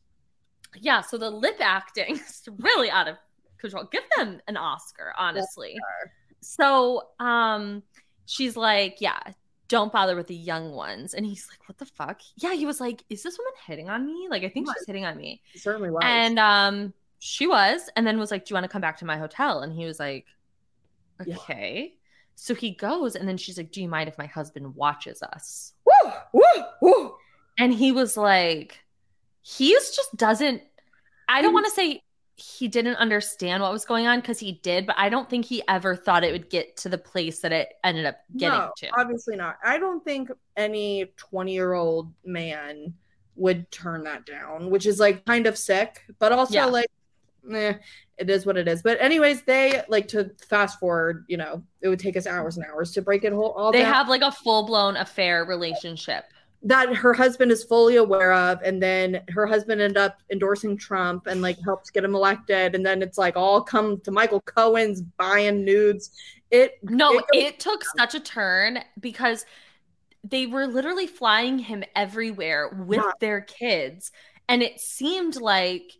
[0.76, 1.00] yeah.
[1.00, 3.16] So the lip acting is really out of
[3.58, 3.84] control.
[3.90, 5.76] Give them an Oscar, honestly.
[6.40, 7.82] So, um,
[8.26, 9.18] she's like, yeah,
[9.72, 12.20] don't bother with the young ones, and he's like, what the fuck?
[12.36, 14.28] Yeah, he was like, is this woman hitting on me?
[14.30, 16.02] Like, I think she's hitting on me, certainly was.
[16.04, 19.06] and um, she was, and then was like, do you want to come back to
[19.06, 19.60] my hotel?
[19.62, 20.26] And he was like,
[21.24, 21.36] Yeah.
[21.36, 21.94] okay.
[22.34, 25.72] So he goes, and then she's like, do you mind if my husband watches us?
[25.86, 27.14] woo, woo, woo.
[27.58, 28.78] And he was like,
[29.42, 30.62] he just doesn't,
[31.28, 32.02] I don't want to say
[32.42, 35.62] he didn't understand what was going on because he did, but I don't think he
[35.68, 38.88] ever thought it would get to the place that it ended up getting no, to.
[38.98, 39.58] obviously not.
[39.64, 42.94] I don't think any 20 year old man
[43.36, 46.64] would turn that down, which is like kind of sick, but also Yeah.
[46.66, 46.88] like,
[47.52, 47.74] eh,
[48.18, 48.82] it is what it is.
[48.82, 51.24] But anyways, they like to fast forward.
[51.28, 53.82] You know, it would take us hours and hours to break it whole all They
[53.82, 53.92] down.
[53.94, 56.24] have like a full blown affair relationship.
[56.64, 61.26] That her husband is fully aware of, and then her husband ended up endorsing Trump
[61.26, 65.02] and like helps get him elected, and then it's like all come to Michael Cohen's
[65.02, 66.10] buying nudes.
[66.50, 69.44] It No, it- it took such a turn because
[70.22, 73.10] they were literally flying him everywhere with Yeah.
[73.18, 74.12] their kids.
[74.48, 75.90] And it seemed like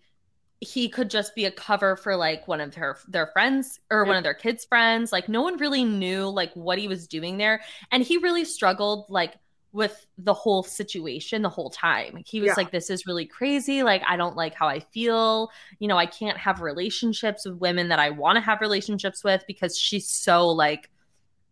[0.61, 4.16] he could just be a cover for like one of her their friends or one
[4.16, 5.11] of their kids' friends.
[5.11, 7.62] Like no one really knew like what he was doing there.
[7.90, 9.35] And he really struggled like
[9.72, 12.22] with the whole situation the whole time.
[12.26, 12.54] He was Yeah.
[12.58, 13.82] like, This is really crazy.
[13.82, 15.50] Like, I don't like how I feel.
[15.78, 19.44] You know, I can't have relationships with women that I want to have relationships with
[19.46, 20.90] because she's so like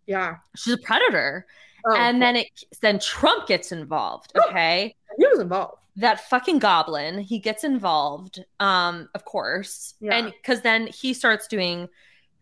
[0.06, 0.36] yeah.
[0.56, 1.46] she's a predator.
[1.86, 2.48] Oh, and then it
[2.82, 4.32] then Trump gets involved.
[4.36, 4.94] Okay.
[5.16, 5.78] he was involved.
[5.96, 9.94] that fucking goblin, he gets involved, um, of course.
[10.00, 10.14] Yeah.
[10.16, 11.88] And because then he starts doing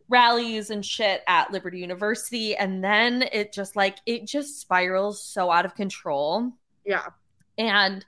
[0.09, 2.57] rallies and shit at Liberty University.
[2.57, 6.53] And then it just like it just spirals so out of control.
[6.85, 7.07] Yeah.
[7.57, 8.05] And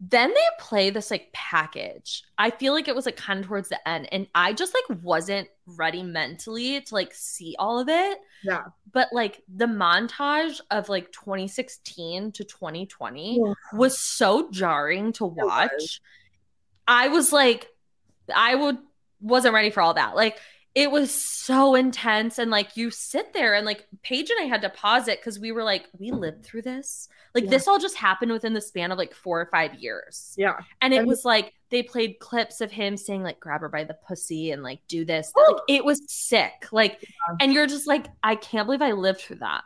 [0.00, 2.24] then they play this like package.
[2.36, 4.08] I feel like it was like kind of towards the end.
[4.12, 8.18] And I just like wasn't ready mentally to like see all of it.
[8.42, 8.64] Yeah.
[8.92, 13.52] But like the montage of like 2016 to 2020 Yeah.
[13.72, 15.46] was so jarring to was.
[15.46, 16.00] watch.
[16.86, 17.68] I was like,
[18.34, 18.78] I would
[19.20, 20.16] wasn't ready for all that.
[20.16, 20.38] Like
[20.74, 24.62] it was so intense and like you sit there and like paige and i had
[24.62, 27.08] to pause it because we were like we lived through this?
[27.34, 27.50] Like Yeah.
[27.50, 30.34] this all just happened within the span of like four or five years.
[30.36, 30.58] Yeah.
[30.80, 33.82] and it And- was like they played clips of him saying like grab her by
[33.84, 35.32] the pussy and like do this.
[35.36, 36.68] Like it was sick.
[36.72, 37.04] Like
[37.40, 39.62] and you're just like i can't believe i lived through that.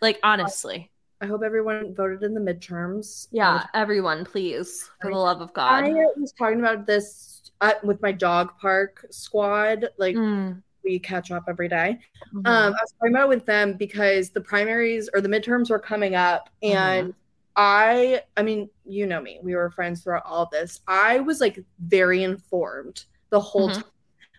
[0.00, 3.26] Like honestly I hope everyone voted in the midterms.
[3.32, 8.00] yeah everyone please for the love of god I was talking about this uh, with
[8.02, 9.88] my dog park squad.
[9.98, 11.98] Like Mm, we catch up every day.
[12.32, 12.46] mhm.
[12.46, 15.78] Um, I was talking about it with them because the primaries or the midterms were
[15.78, 17.12] coming up, and
[17.56, 20.80] I, I mean, you know me, we were friends throughout all of this.
[20.86, 23.74] I was like very informed the whole Mhm.
[23.74, 23.84] time.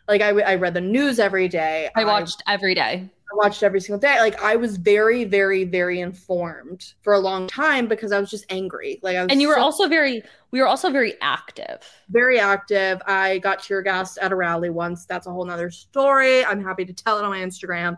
[0.08, 1.90] Like I, I read the news every day.
[1.96, 4.20] i watched every day I watched every single day.
[4.20, 8.46] Like I was very, very, very informed for a long time because I was just
[8.50, 9.00] angry.
[9.04, 12.40] Like I was and you were so- also very we were also very active very
[12.40, 13.02] active.
[13.06, 15.06] I got tear gassed at a rally once.
[15.06, 16.44] That's a whole nother story.
[16.44, 17.98] I'm happy to tell it on my Instagram.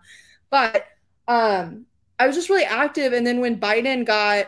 [0.49, 0.85] But
[1.27, 1.85] um
[2.19, 3.13] I was just really active.
[3.13, 4.47] And then when Biden got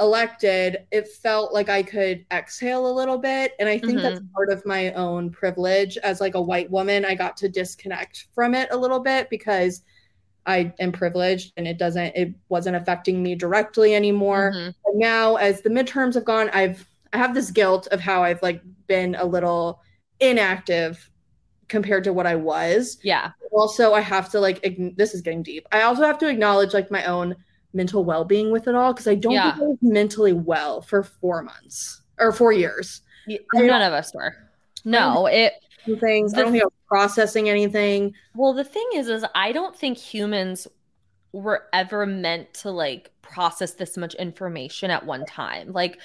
[0.00, 3.52] elected, it felt like I could exhale a little bit.
[3.58, 7.04] And I think that's part of my own privilege as like a white woman.
[7.04, 9.82] I got to disconnect from it a little bit because
[10.46, 14.52] I am privileged and it doesn't it wasn't affecting me directly anymore.
[14.54, 14.74] Mhm.
[14.84, 18.42] But now as the midterms have gone, I've I have this guilt of how I've
[18.42, 19.80] like been a little
[20.20, 21.10] inactive
[21.68, 22.98] compared to what I was.
[23.02, 25.66] yeah Also, I have to like ign- this is getting deep.
[25.72, 27.36] I also have to acknowledge like my own
[27.72, 29.52] mental well-being with it all because I don't Yeah.
[29.52, 33.02] think I was mentally well for 4 months or 4 years.
[33.54, 34.34] None of us were.
[34.84, 35.52] No, it
[36.00, 38.14] Things I don't think I was processing anything.
[38.34, 40.66] well the thing is is I don't think humans
[41.32, 45.72] were ever meant to like process this much information at one time.
[45.72, 45.98] Like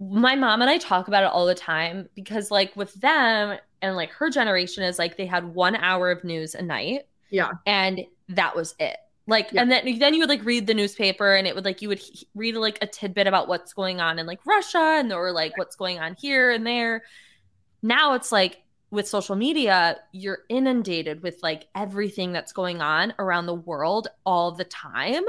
[0.00, 3.96] my mom and I talk about it all the time because like with them and
[3.96, 7.52] like her generation is like they had 1 hour of news a night Yeah.
[7.66, 8.00] and
[8.30, 8.96] that was it.
[9.28, 9.62] Like Yeah.
[9.62, 11.98] and then then you would like read the newspaper and it would like you would
[12.00, 15.56] he- read like a tidbit about what's going on in like Russia and or like
[15.56, 17.04] what's going on here and there.
[17.82, 23.46] Now it's like with social media, you're inundated with like everything that's going on around
[23.46, 25.24] the world all the time.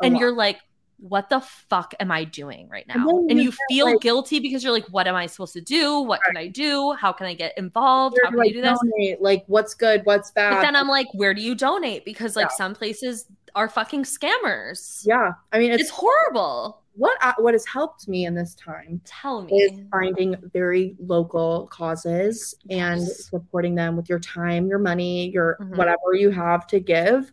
[0.00, 0.20] A and lot.
[0.20, 0.60] you're like,
[1.00, 3.06] what the fuck am I doing right now?
[3.06, 5.60] then And you you feel like- guilty because you're like, what am I supposed to
[5.60, 6.00] do?
[6.00, 6.92] What can I do?
[6.92, 8.14] How can I get involved?
[8.16, 8.78] Where How can I I do this?
[8.80, 9.22] donate?
[9.22, 10.54] Like what's good, what's bad?
[10.56, 12.04] But then I'm like, where do you donate?
[12.04, 12.56] Because like Yeah.
[12.56, 15.02] some places are fucking scammers.
[15.06, 15.32] yeah.
[15.52, 16.82] I mean, It's, it's, horrible.
[16.98, 21.68] What I, what has helped me in this time Tell me is finding very local
[21.68, 25.76] causes and supporting them with your time, your money, your Mhm.
[25.76, 27.32] whatever you have to give.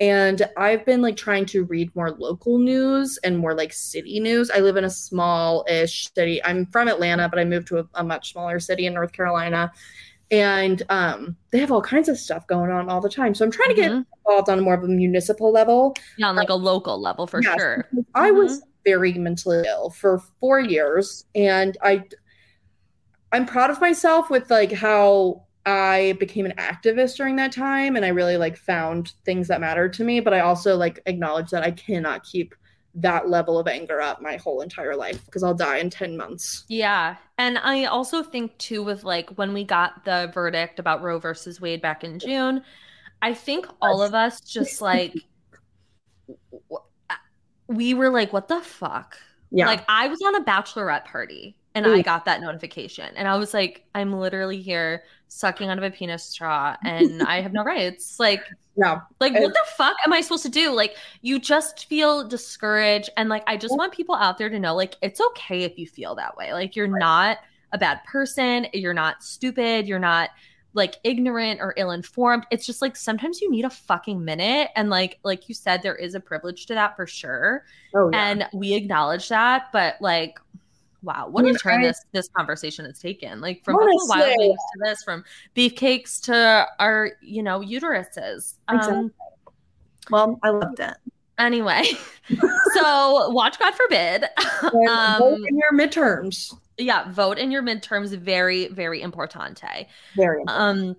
[0.00, 4.50] And I've been like trying to read more local news and more like city news.
[4.50, 6.42] I live in a small-ish city.
[6.44, 9.70] I'm from Atlanta, but I moved to a, a much smaller city in North Carolina.
[10.32, 13.34] And um, they have all kinds of stuff going on all the time.
[13.34, 14.04] So I'm trying to get Mhm.
[14.26, 15.94] involved on more of a municipal level.
[16.18, 17.88] Yeah, on like a local level for Yes, sure.
[18.16, 18.68] I was Mm-hmm.
[18.84, 22.04] Very mentally ill for four years, and I,
[23.32, 28.04] I'm proud of myself with like how I became an activist during that time, and
[28.04, 30.20] I really like found things that mattered to me.
[30.20, 32.54] But I also like acknowledge that I cannot keep
[32.96, 36.64] that level of anger up my whole entire life because I'll die in ten months.
[36.68, 37.16] Yeah.
[37.38, 41.60] And I also think too with like when we got the verdict about Roe versus
[41.60, 42.62] Wade back in June,
[43.22, 45.14] I think all of us just like
[47.76, 49.18] we were like, what the fuck?
[49.50, 53.36] Yeah, Like I was on a bachelorette party and I got that notification and I
[53.36, 57.62] was like, I'm literally here sucking out of a penis straw and I have no
[57.64, 58.18] rights.
[58.18, 58.42] Like
[58.76, 60.72] no, like, what the fuck am I supposed to do?
[60.72, 63.08] Like, you just feel discouraged.
[63.16, 65.86] And, like, I just want people out there to know, like, it's okay if you
[65.86, 66.52] feel that way.
[66.52, 67.38] Like, you're not
[67.72, 68.66] a bad person.
[68.72, 69.86] You're not stupid.
[69.86, 70.30] You're not,
[70.74, 72.44] like, ignorant or ill informed.
[72.50, 74.70] It's just, like, sometimes you need a fucking minute.
[74.76, 77.64] And, like, like you said, there is a privilege to that for sure.
[77.94, 78.28] oh yeah.
[78.28, 79.68] And we acknowledge that.
[79.72, 80.38] But, like,
[81.02, 83.40] wow, what a mean, turn I- this this conversation has taken.
[83.40, 84.34] Like, from Wild.
[84.36, 85.24] To this, from
[85.56, 88.54] beefcakes to our, you know, uteruses.
[88.68, 89.12] Um,
[90.10, 90.94] well, I loved it.
[91.38, 91.82] Anyway,
[92.74, 94.24] so watch God forbid.
[94.88, 96.56] Um, in your midterms.
[96.78, 98.16] Yeah, vote in your midterms.
[98.16, 99.86] Very, very importante.
[100.16, 100.42] Very.
[100.48, 100.96] Um,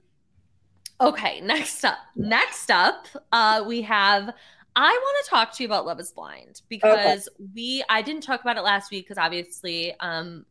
[1.01, 1.97] okay, next up.
[2.15, 4.33] Next up, uh, we have.
[4.77, 7.83] I want to talk to you about Love Is Blind because we.
[7.89, 10.45] I didn't talk about it last week because obviously, um,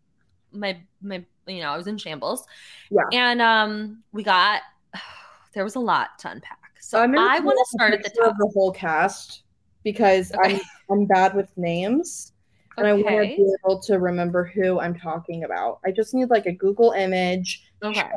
[0.53, 2.47] my my you know I was in shambles.
[2.91, 3.03] Yeah.
[3.13, 4.63] and um, we got
[5.55, 6.59] there was a lot to unpack.
[6.81, 8.33] So I'm I want to start at the top.
[8.33, 9.43] of the whole cast
[9.85, 10.55] because Okay.
[10.57, 10.61] I'm
[10.91, 12.33] I'm bad with names
[12.77, 15.81] and I want to be able to remember who I'm talking about.
[15.85, 17.65] I just need like a Google image.
[17.83, 18.11] Okay.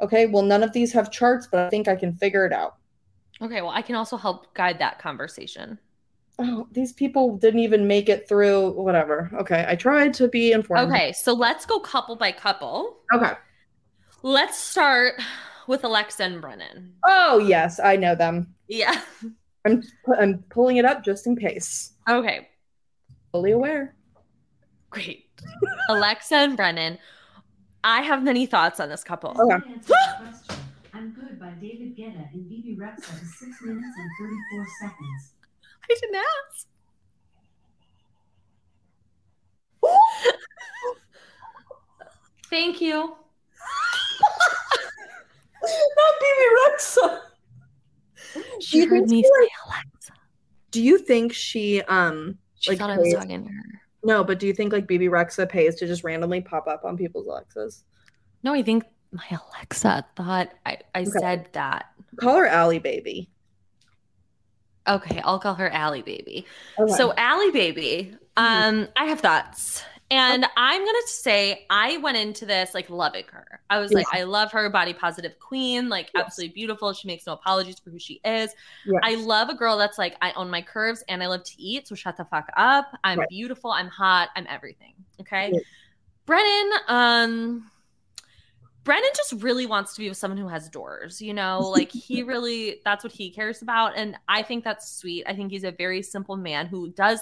[0.00, 2.76] Okay, well, none of these have charts, but I think I can figure it out.
[3.40, 5.78] Okay, well, I can also help guide that conversation.
[6.38, 8.70] Oh, these people didn't even make it through.
[8.72, 9.30] Whatever.
[9.40, 10.92] Okay, I tried to be informed.
[10.92, 12.98] Okay, so let's go couple by couple.
[13.12, 13.32] Okay.
[14.22, 15.14] Let's start
[15.66, 16.94] with Alexa and Brennan.
[17.04, 18.54] Oh yes, I know them.
[18.68, 19.00] Yeah.
[19.64, 19.82] I'm
[20.16, 21.92] I'm pulling it up just in case.
[22.08, 22.48] Okay,
[23.38, 23.94] Fully aware.
[24.90, 25.30] great.
[25.88, 26.98] Alexa and Brennan.
[27.84, 29.30] I have many thoughts on this couple.
[29.40, 29.54] Okay.
[29.72, 30.64] Answer the question.
[30.92, 35.34] I'm Good by David Guetta and Bebe Rexha is 6 minutes and 34 seconds.
[35.84, 36.66] I didn't ask.
[42.50, 42.94] Thank you.
[45.62, 47.20] Not Bebe Rexha.
[48.60, 50.12] She heard me say like- Alexa.
[50.70, 53.82] Do you think she um She like, thought I was pays- talking to her.
[54.04, 56.96] no, but do you think like Bebe Rexha pays to just randomly pop up on
[56.96, 57.84] people's Alexas?
[58.42, 61.10] No, I think my Alexa thought I, I Okay.
[61.10, 61.86] said that.
[62.20, 63.30] Call her Allie baby.
[64.86, 66.46] Okay, I'll call her Allie Baby.
[66.78, 66.92] Okay.
[66.94, 69.82] So Allie Baby, um, I have thoughts.
[70.10, 73.60] And I'm gonna say I went into this like loving her.
[73.68, 76.24] I was like, I love her, body positive queen, like Yes.
[76.24, 76.94] absolutely beautiful.
[76.94, 78.54] She makes no apologies for who she is.
[78.86, 79.00] Yes.
[79.02, 81.88] I love a girl that's like, I own my curves and I love to eat,
[81.88, 82.86] so shut the fuck up.
[83.04, 83.28] I'm Right.
[83.28, 84.94] beautiful, I'm hot, I'm everything.
[85.20, 85.50] Okay.
[85.52, 85.60] Yeah.
[86.24, 87.70] Brennan, um,
[88.84, 92.22] Brennan just really wants to be with someone who has doors, you know, like he
[92.22, 93.92] really, that's what he cares about.
[93.94, 95.24] And I think that's sweet.
[95.26, 97.20] I think he's a very simple man who does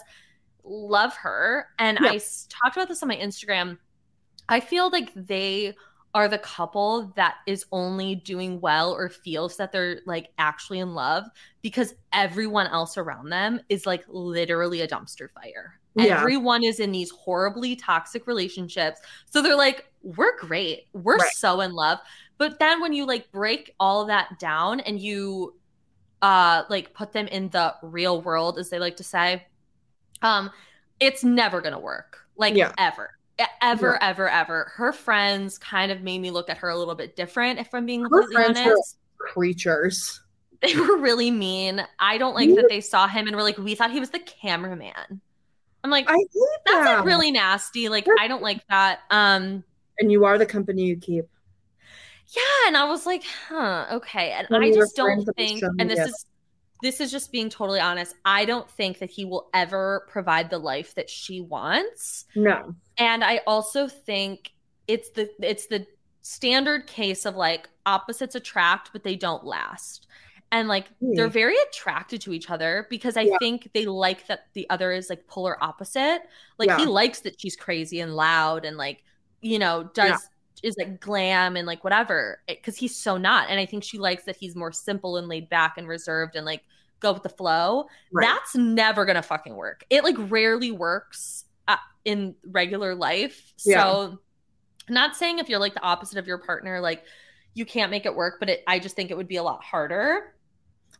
[0.67, 1.69] love her.
[1.79, 2.11] And Yeah.
[2.11, 3.79] I talked about this on my Instagram.
[4.49, 5.75] I feel like they
[6.15, 10.95] are the couple that is only doing well or feels that they're like actually in
[10.95, 11.25] love
[11.63, 15.79] because everyone else around them is like literally a dumpster fire.
[15.95, 16.21] Yeah.
[16.21, 19.01] Everyone is in these horribly toxic relationships.
[19.31, 20.87] So they're like, we're great.
[20.93, 21.33] We're Right.
[21.33, 21.99] so in love.
[22.39, 25.55] But then when you like break all that down and you
[26.23, 29.47] uh like put them in the real world, as they like to say,
[30.23, 30.51] um,
[31.01, 32.19] it's never gonna work.
[32.37, 32.73] Like Yeah.
[32.79, 33.11] ever.
[33.61, 34.73] Ever, ever, ever.
[34.77, 37.85] Her friends kind of made me look at her a little bit different, if I'm
[37.85, 38.99] being Her completely friends were- honest.
[39.19, 40.21] Creatures.
[40.63, 41.85] They were really mean.
[41.99, 44.21] I don't like that they saw him and were like, we thought he was the
[44.21, 45.21] cameraman.
[45.85, 46.29] I'm like, I hate
[46.65, 46.97] that's that.
[46.97, 47.91] like really nasty.
[47.91, 49.01] Like, I don't like that.
[49.11, 49.63] Um,
[49.99, 51.27] and you are the company you keep.
[52.35, 54.31] yeah, and I was like, huh, okay.
[54.33, 56.25] And Let I just don't think, and this is
[56.83, 58.15] this is just being totally honest.
[58.25, 62.25] I don't think that he will ever provide the life that she wants.
[62.35, 62.77] No.
[62.99, 64.51] And I also think
[64.87, 65.87] it's the it's the
[66.23, 70.07] standard case of like opposites attract, but they don't last.
[70.53, 71.33] And like they're Hmm.
[71.33, 73.37] very attracted to each other because I Yeah.
[73.39, 76.23] think they like that the other is like polar opposite.
[76.59, 79.03] Like he likes that she's crazy and loud and like,
[79.41, 80.36] you know, does Yeah.
[80.63, 82.41] Is like glam and like whatever.
[82.47, 83.49] Because he's so not.
[83.51, 86.47] And I think she likes that he's more simple and laid back and reserved and
[86.47, 86.63] like
[87.01, 87.87] go with the flow.
[88.13, 88.25] Right.
[88.27, 89.85] That's never gonna fucking work.
[89.91, 93.53] It like rarely works uh, in regular life.
[93.65, 93.83] Yeah.
[93.83, 94.19] So,
[94.89, 97.03] not saying if you're like the opposite of your partner, like
[97.55, 99.63] you can't make it work, but it, I just think it would be a lot
[99.65, 100.35] harder.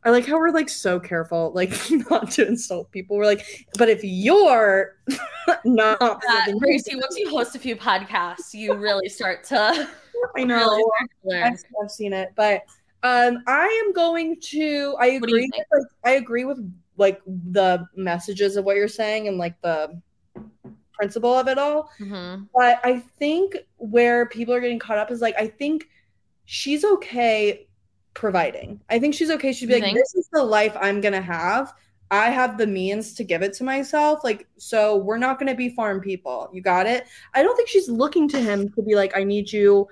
[0.07, 1.73] I like how we're like so careful, like
[2.11, 3.17] not to insult people.
[3.17, 3.45] We're like,
[3.77, 4.95] but if you're
[5.65, 6.17] not, Uh,
[6.47, 9.57] then Gracie, once you host a few podcasts, you really start to
[10.37, 10.55] I know.
[10.57, 10.85] really
[11.29, 11.45] to.
[11.45, 12.63] I've, I've seen it, but
[13.03, 14.95] um, I am going to.
[15.01, 15.51] I What do you agree.
[15.53, 20.01] With, like, I agree with like the messages of what you're saying and like the
[20.93, 21.91] principle of it all.
[21.99, 22.49] Mhm.
[22.55, 25.89] But I think where people are getting caught up is like I think
[26.45, 27.66] she's okay
[28.17, 28.81] providing.
[28.91, 29.53] I think she's okay.
[29.53, 29.99] She'd be You like, think?
[29.99, 31.73] "This is the life I'm gonna have.
[32.11, 34.25] I have the means to give it to myself.
[34.25, 36.49] Like, so we're not gonna be farm people.
[36.53, 39.53] You got it." I don't think she's looking to him to be like, "I need
[39.53, 39.87] you."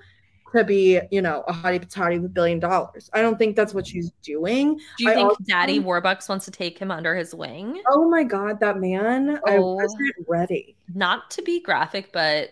[0.55, 3.09] To be, you know, a hottie patati with a billion dollars.
[3.11, 4.75] I don't think that's what she's doing.
[4.97, 7.81] Do you I think also- Daddy Warbucks wants to take him under his wing?
[7.89, 9.37] Oh my god, that man!
[9.45, 9.73] I Oh.
[9.75, 10.77] wasn't ready.
[10.93, 12.51] Not to be graphic, but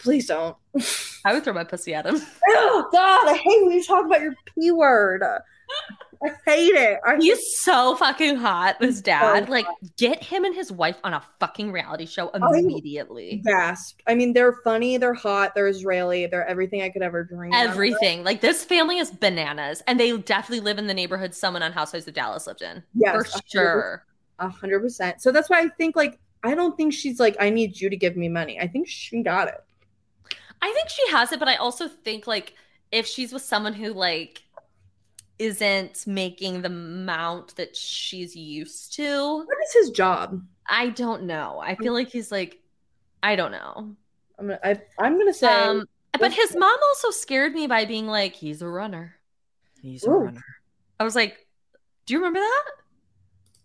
[0.00, 0.56] Please don't.
[1.24, 2.20] I would throw my pussy at him.
[2.52, 5.22] Oh God, I hate when you talk about your p word.
[5.22, 6.98] I hate it.
[7.06, 9.46] I He's so fucking hot, this dad.
[9.46, 13.40] so like, get him and his wife on a fucking reality show immediately.
[13.44, 14.02] gasped.
[14.06, 17.52] I mean, they're funny, they're hot, they're Israeli, they're everything I could ever dream.
[17.52, 17.58] of.
[17.58, 18.22] Everything.
[18.24, 19.82] Like, this family is bananas.
[19.86, 22.82] And they definitely live in the neighborhood someone on Housewives of Dallas lived in.
[22.94, 24.04] Yes, For a hundred sure.
[24.40, 25.22] A hundred percent.
[25.22, 27.96] So that's why I think like I don't think she's like I need you to
[27.96, 28.58] give me money.
[28.58, 29.62] I think she got it.
[30.62, 32.54] I think she has it, but I also think like
[32.92, 34.42] if she's with someone who like
[35.38, 40.42] isn't making the amount that she's used to, What is his job?
[40.68, 41.58] I don't know.
[41.60, 42.58] I feel like he's like,
[43.22, 43.96] I don't know.
[44.38, 47.84] I'm gonna I, I'm gonna say Um, but but his mom also scared me by
[47.84, 49.16] being like, he's a runner.
[49.82, 50.44] He's a runner.
[50.98, 51.46] I was like,
[52.06, 52.64] do you remember that?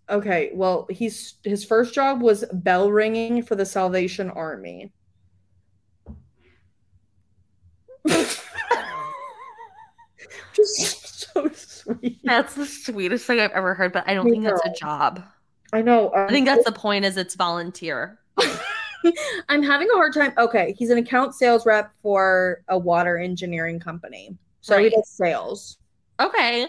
[0.09, 4.91] Okay, well, he's his first job was bell ringing for the Salvation Army.
[10.53, 12.19] Just so sweet.
[12.23, 15.23] That's the sweetest thing I've ever heard, but I don't think that's a job.
[15.73, 16.07] I know.
[16.13, 18.19] um, I think that's the point is it's volunteer.
[19.49, 20.33] I'm having a hard time.
[20.37, 24.37] Okay, he's an account sales rep for a water engineering company.
[24.61, 25.77] So he does sales.
[26.19, 26.67] Okay.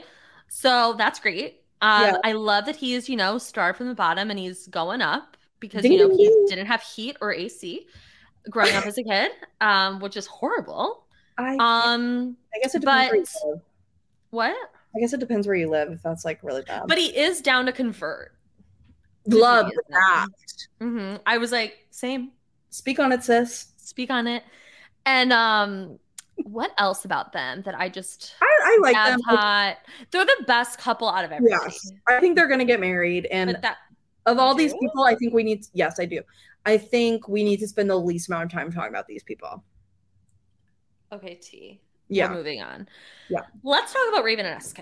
[0.48, 1.62] So that's great.
[1.80, 2.16] Um, Yeah.
[2.24, 5.82] I love that he's, you know, started from the bottom and he's going up because,
[5.82, 7.86] Ding, you know, he didn't have heat or AC
[8.50, 9.30] growing up as a kid,
[9.60, 11.05] um, which is horrible.
[11.38, 13.62] I, Um, I guess it depends but-
[14.30, 14.56] what?
[14.94, 16.84] I guess it depends where you live if that's like really bad.
[16.86, 18.32] But he is down to convert.
[19.26, 20.26] love that.
[20.80, 22.30] hmm I was like, same.
[22.70, 23.72] Speak on it, sis.
[23.76, 24.42] Speak on it.
[25.04, 25.98] And um,
[26.44, 29.20] what else about them that I just I, I like them.
[29.26, 29.76] hot?
[30.10, 31.58] They're the best couple out of everything.
[31.62, 33.76] Yes, I think they're gonna get married, and that
[34.26, 35.64] of all these people, I think we need.
[35.74, 36.22] Yes, I do.
[36.64, 39.62] I think we need to spend the least amount of time talking about these people.
[41.12, 41.80] Okay, T.
[42.08, 42.30] Yeah.
[42.30, 42.88] We're moving on.
[43.28, 43.40] Yeah.
[43.62, 44.80] Let's talk about Raven and SK.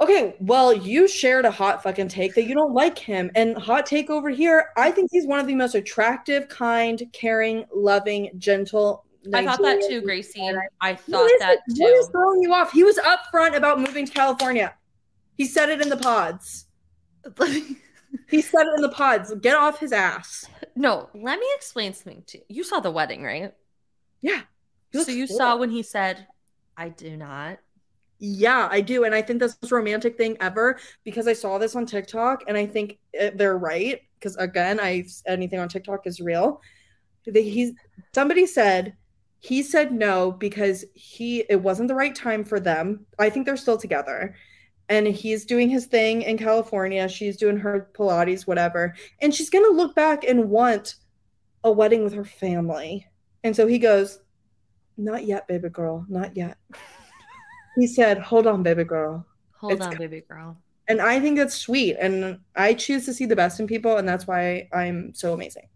[0.00, 3.30] Okay, well, you shared a hot fucking take that you don't like him.
[3.36, 7.64] And hot take over here, I think he's one of the most attractive, kind, caring,
[7.72, 9.04] loving, gentle.
[9.32, 10.44] I thought that too, Gracie.
[10.44, 11.78] And I thought that it?
[11.78, 12.72] What is throwing you off?
[12.72, 14.74] He was upfront about moving to California.
[15.36, 16.66] He said it in the pods.
[18.28, 19.32] He said it in the pods.
[19.40, 20.44] Get off his ass.
[20.76, 22.44] no, let me explain something to you.
[22.48, 23.54] You saw the wedding, right?
[24.20, 24.42] Yeah.
[24.94, 25.36] So you cool.
[25.36, 26.26] saw when he said,
[26.76, 27.58] I do not.
[28.18, 29.04] Yeah, I do.
[29.04, 32.44] And I think that's the most romantic thing ever because I saw this on TikTok
[32.46, 34.00] and I think it, they're right.
[34.14, 36.60] Because again, I anything on TikTok is real.
[37.26, 37.72] They, he's
[38.14, 38.94] somebody said
[39.40, 43.06] he said no because he it wasn't the right time for them.
[43.18, 44.36] I think they're still together.
[44.88, 47.08] And he's doing his thing in California.
[47.08, 48.94] She's doing her Pilates, whatever.
[49.20, 50.94] And she's gonna look back and want
[51.64, 53.06] a wedding with her family.
[53.42, 54.20] And so he goes,
[54.96, 56.58] Not yet, baby girl, not yet.
[57.76, 59.24] He said, Hold on, baby girl.
[59.58, 60.56] Hold It's on, baby girl.
[60.88, 61.96] And I think that's sweet.
[62.00, 63.96] And I choose to see the best in people.
[63.96, 65.68] And that's why I'm so amazing.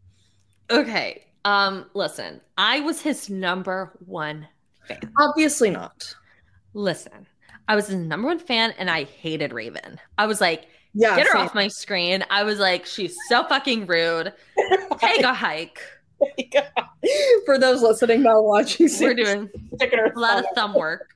[0.71, 1.25] Okay.
[1.45, 4.49] Um, listen, I was his number one
[4.89, 4.99] fan.
[5.19, 6.15] Obviously not.
[6.75, 7.27] Listen,
[7.69, 9.99] I was his number one fan and I hated Raven.
[10.19, 11.17] I was like, Yeah.
[11.17, 11.43] get her same.
[11.43, 12.25] off my screen.
[12.29, 14.33] I was like, she's so fucking rude.
[14.99, 15.81] Take a hike.
[17.45, 19.51] For those listening, not watching, We're doing
[19.81, 21.16] a lot of thumb thumb work.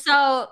[0.00, 0.48] So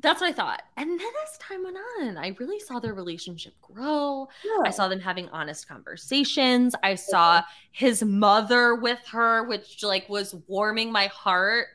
[0.00, 0.62] that's what I thought.
[0.76, 4.28] And then as time went on, I really saw their relationship grow.
[4.64, 6.74] I saw them having honest conversations.
[6.82, 7.42] I saw
[7.72, 11.68] his mother with her, which like was warming my heart.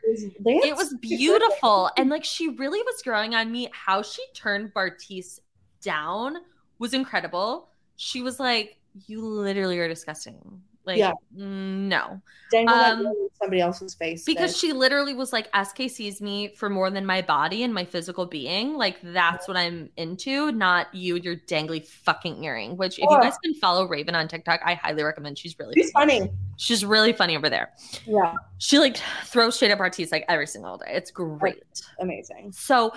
[0.64, 1.90] It was beautiful.
[1.98, 3.70] And like she really was growing on me.
[3.74, 5.40] How she turned Bartise
[5.82, 6.38] down
[6.80, 7.70] was incredible.
[7.96, 8.78] She was like,
[9.08, 10.62] You literally are disgusting.
[10.86, 11.14] Like, Yeah.
[11.32, 12.22] no.
[12.52, 14.26] Dangle Um, in somebody else's face.
[14.26, 14.60] Because bitch.
[14.62, 18.26] she literally was like, SK sees me for more than my body and my physical
[18.26, 18.76] being.
[18.76, 22.76] Like, that's what I'm into, not you, and your dangly fucking earring.
[22.78, 25.38] Which, if you guys can follow Raven on TikTok, I highly recommend.
[25.38, 26.30] She's really She's funny.
[26.58, 27.72] She's really funny over there.
[28.06, 28.34] Yeah.
[28.58, 30.88] She like throws straight up Artis like every single day.
[30.90, 31.64] It's great.
[32.00, 32.52] Amazing.
[32.52, 32.92] So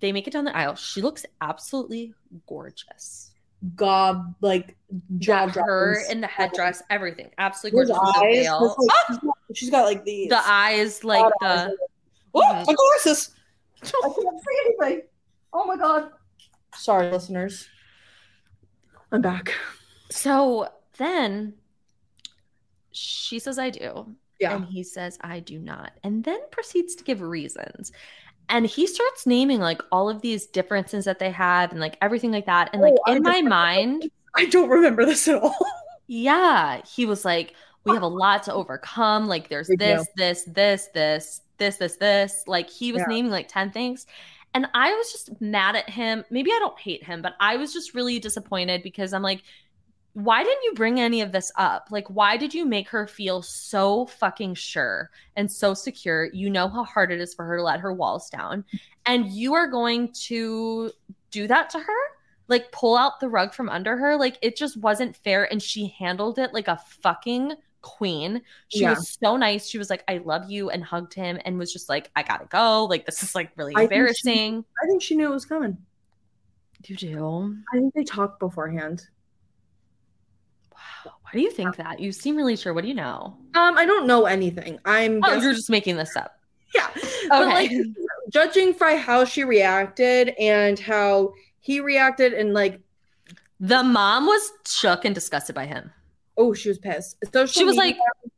[0.00, 0.76] they make it down the aisle.
[0.76, 2.14] She looks absolutely
[2.46, 3.31] gorgeous.
[3.76, 4.76] God, like
[5.18, 7.30] jaw her in the headdress, everything.
[7.38, 7.98] Absolutely gorgeous.
[8.16, 8.22] eyes.
[8.44, 8.76] veil.
[8.78, 9.18] like- Ah!
[9.54, 10.28] she's got- like these.
[10.28, 11.76] the eyes, like God the
[12.44, 12.66] eyes.
[12.66, 13.34] My glasses.
[13.84, 15.02] I can't see anything.
[15.52, 16.10] Oh my god.
[16.74, 17.68] Sorry, listeners.
[19.10, 19.52] I'm back.
[20.10, 21.54] So then
[22.92, 24.14] she says, I do.
[24.40, 24.56] Yeah.
[24.56, 25.92] And he says, I do not.
[26.02, 27.92] And then proceeds to give reasons.
[28.48, 32.32] And he starts naming like all of these differences that they have and like everything
[32.32, 32.70] like that.
[32.72, 35.56] And like Oh, in my mind, I don't remember this at all.
[36.06, 39.26] yeah, he was like, we have a lot to overcome.
[39.26, 42.44] Like there's this, this, this, this, this, this, this.
[42.46, 43.06] Like he was Yeah.
[43.06, 44.06] naming like 10 things.
[44.54, 46.24] And I was just mad at him.
[46.30, 49.42] Maybe I don't hate him, but I was just really disappointed because I'm like,
[50.14, 51.88] why didn't you bring any of this up?
[51.90, 56.26] Like, why did you make her feel so fucking sure and so secure?
[56.32, 58.64] You know how hard it is for her to let her walls down.
[59.06, 60.90] And you are going to
[61.30, 61.98] do that to her?
[62.48, 64.16] Like, pull out the rug from under her?
[64.18, 65.50] Like, it just wasn't fair.
[65.50, 68.42] And she handled it like a fucking queen.
[68.68, 68.90] She Yeah.
[68.90, 69.66] was so nice.
[69.66, 72.44] She was like, I love you, and hugged him and was just like, I gotta
[72.46, 72.84] go.
[72.84, 74.64] Like, this is like really I think she- embarrassing.
[74.82, 75.78] I think she knew it was coming.
[76.84, 77.56] You do?
[77.72, 79.06] I think they talked beforehand.
[81.06, 81.12] Wow.
[81.22, 82.00] Why do you think that?
[82.00, 82.74] You seem really sure.
[82.74, 83.36] What do you know?
[83.54, 84.78] Um, I don't know anything.
[84.84, 86.38] I'm Oh, guessing- you're just making this up.
[86.74, 86.88] yeah.
[87.28, 87.84] But like Okay.
[88.30, 92.80] judging by how she reacted and how he reacted and like
[93.60, 95.90] The mom was shook and disgusted by him.
[96.36, 97.16] oh she was pissed.
[97.32, 98.32] Social She was media- like,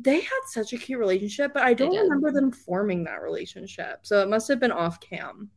[0.00, 4.00] they had such a cute relationship, but I don't remember them forming that relationship.
[4.02, 5.50] So it must have been off cam.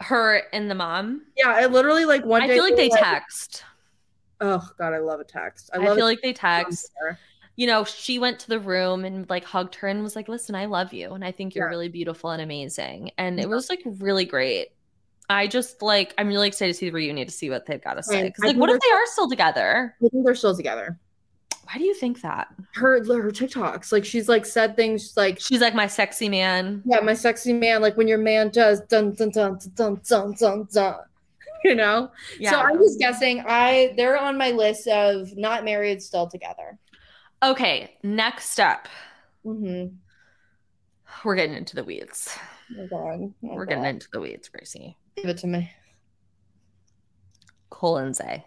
[0.00, 1.22] her and the mom.
[1.36, 3.64] Yeah, I literally like one I feel like they were text.
[4.40, 5.70] Oh god, I love a text.
[5.74, 6.92] I I, feel like they text.
[7.56, 10.54] You know, she went to the room and like hugged her and was like, "Listen,
[10.54, 11.70] I love you, and I think you're Yeah.
[11.70, 14.68] really beautiful and amazing." And it was like really great.
[15.28, 17.94] I just like I'm really excited to see the reunion to see what they've got
[17.94, 18.22] to say.
[18.22, 18.32] Same.
[18.32, 19.94] 'Cause, I like, what if they are still together?
[20.04, 20.98] I think they're still together.
[21.64, 22.46] Why do you think that?
[22.74, 26.82] Her her TikToks, like she's like said things like She's like my sexy man.
[26.86, 30.68] yeah, my sexy man, like when your man does dun dun dun dun dun dun
[30.72, 30.94] dun,
[31.64, 32.10] you know.
[32.38, 32.50] Yeah.
[32.52, 33.42] So I'm just guessing.
[33.46, 36.78] I they're on my list of not married, still together.
[37.42, 38.88] okay, next up,
[39.46, 39.94] Mm-hmm.
[41.24, 42.36] we're getting into the weeds.
[42.78, 43.70] Oh god, Oh, we're God.
[43.70, 44.96] getting into the weeds, Gracie.
[45.16, 45.70] Give it to me.
[48.12, 48.44] Zay.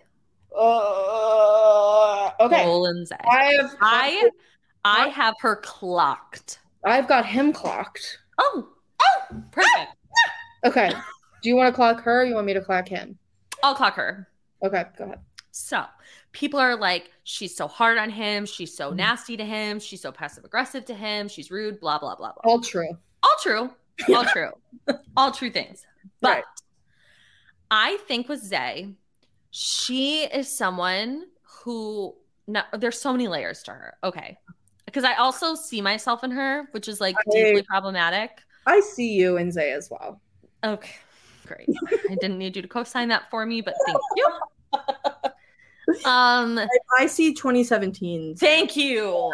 [0.57, 2.65] Uh, okay,
[3.05, 3.15] Zay.
[3.23, 4.29] I have I
[4.83, 6.59] I have her clocked.
[6.85, 8.19] I've got him clocked.
[8.39, 8.67] Oh,
[9.01, 9.91] oh, perfect.
[10.63, 10.91] Okay.
[11.41, 12.21] Do you want to clock her?
[12.21, 13.17] Or you want me to clock him?
[13.63, 14.27] I'll clock her.
[14.63, 15.19] Okay, go ahead.
[15.51, 15.83] So
[16.31, 18.45] people are like, she's so hard on him.
[18.45, 18.97] She's so mm-hmm.
[18.97, 19.79] nasty to him.
[19.79, 21.27] She's so passive aggressive to him.
[21.27, 22.51] She's rude, blah, blah, blah, blah.
[22.51, 22.97] All true.
[23.23, 23.69] All true.
[24.13, 24.51] All true.
[25.17, 25.85] All true things.
[26.21, 26.43] But Right.
[27.69, 28.89] I think with Zay,
[29.51, 32.15] she is someone who,
[32.47, 33.93] no, there's so many layers to her.
[34.03, 34.37] Okay.
[34.85, 38.31] Because I also see myself in her, which is like I- deeply problematic.
[38.65, 40.21] I see you in Zay as well.
[40.63, 40.93] Okay,
[41.45, 41.69] great.
[42.09, 44.27] I didn't need you to co-sign that for me, but thank you.
[46.05, 46.67] Um, I,
[46.99, 49.33] I see 2017 thank you,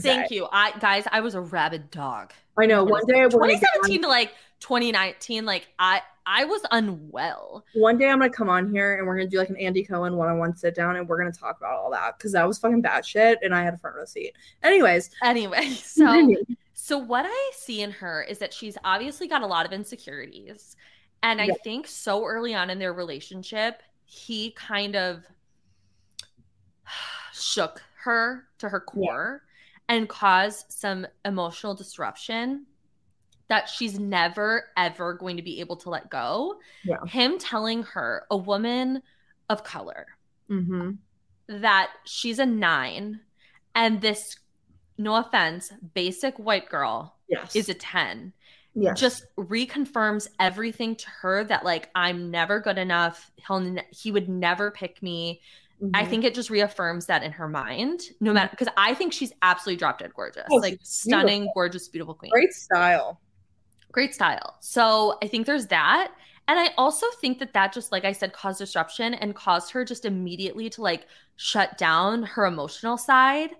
[0.00, 0.48] thank you.
[0.50, 2.32] I guys, I was a rabid dog.
[2.58, 2.82] I know.
[2.84, 7.64] One day we're gonna get 2017 on, to like 2019, like I I was unwell.
[7.74, 10.16] one day I'm gonna come on here and we're gonna do like an Andy Cohen
[10.16, 13.06] one-on-one sit down and we're gonna talk about all that because that was fucking bad
[13.06, 14.32] shit and I had a front row seat.
[14.62, 16.34] Anyways, Anyway, so
[16.74, 20.76] so what I see in her is that she's obviously got a lot of insecurities.
[21.22, 25.22] And I think so early on in their relationship, he kind of
[27.32, 29.42] shook her to her core
[29.88, 32.66] and caused some emotional disruption
[33.48, 36.56] that she's never ever going to be able to let go.
[36.84, 37.04] Yeah.
[37.06, 39.02] Him telling her, a woman
[39.50, 40.06] of color,
[40.50, 40.92] mm-hmm.
[41.48, 43.20] that she's a nine
[43.74, 44.36] and this
[44.98, 48.32] no offense basic white girl yes, is a 10
[48.74, 54.10] yes, just reconfirms everything to her that like i'm never good enough he'll ne- he
[54.12, 55.40] would never pick me
[55.94, 56.08] i Mhm.
[56.10, 59.78] think it just reaffirms that in her mind no matter because i think she's absolutely
[59.78, 61.52] drop dead gorgeous Oh, like stunning beautiful.
[61.54, 63.20] gorgeous beautiful queen great style.
[63.90, 64.56] great style.
[64.60, 66.12] So I think there's that.
[66.48, 69.84] And I also think that that just, like I said, caused disruption and caused her
[69.84, 71.06] just immediately to like
[71.36, 73.50] shut down her emotional side.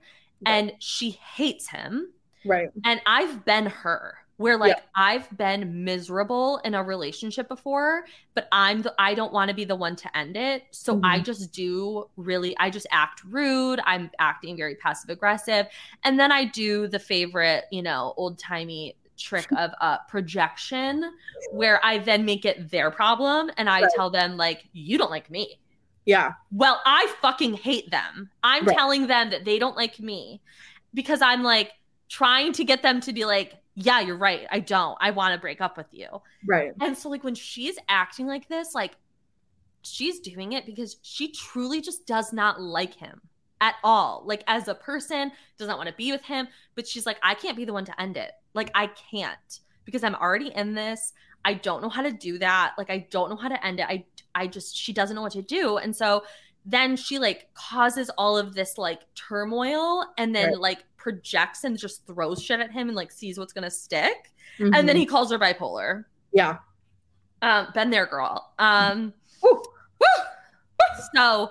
[0.46, 2.12] And she hates him.
[2.46, 2.70] Right.
[2.82, 4.82] And I've been her where like Yeah.
[4.96, 9.64] I've been miserable in a relationship before, but I'm the I don't want to be
[9.64, 10.64] the one to end it.
[10.72, 11.22] So I Mm-hmm.
[11.22, 13.80] just do really I just act rude.
[13.86, 15.66] I'm acting very passive aggressive.
[16.04, 21.04] And then I do the favorite, you know, old-timey trick of uh projection
[21.50, 23.92] where I then make it their problem and I Right.
[23.94, 25.58] tell them like you don't like me.
[26.04, 26.34] Yeah.
[26.50, 28.30] Well, I fucking hate them.
[28.42, 28.76] I'm Right.
[28.76, 30.42] telling them that they don't like me
[30.94, 31.72] because I'm like
[32.10, 34.46] trying to get them to be like, yeah, you're right.
[34.50, 34.96] I don't.
[35.00, 36.08] I want to break up with you.
[36.46, 36.72] Right.
[36.80, 38.92] And so, like, when she's acting like this, like,
[39.82, 43.20] she's doing it because she truly just does not like him
[43.60, 44.24] at all.
[44.26, 46.48] Like, as a person, does not want to be with him.
[46.74, 48.32] But she's like, I can't be the one to end it.
[48.54, 51.12] Like, I can't because I'm already in this.
[51.44, 52.74] I don't know how to do that.
[52.78, 53.86] Like, I don't know how to end it.
[53.88, 54.04] I,
[54.34, 55.78] I just, she doesn't know what to do.
[55.78, 56.22] And so
[56.64, 60.58] then she like causes all of this like turmoil and then Right.
[60.60, 64.32] like projects and just throws shit at him and like sees what's gonna stick.
[64.58, 64.76] Mhm.
[64.76, 66.04] And then he calls her bipolar.
[66.32, 66.58] yeah.
[67.42, 68.52] Um, been there, girl.
[68.60, 69.62] Um, Woo.
[71.14, 71.50] so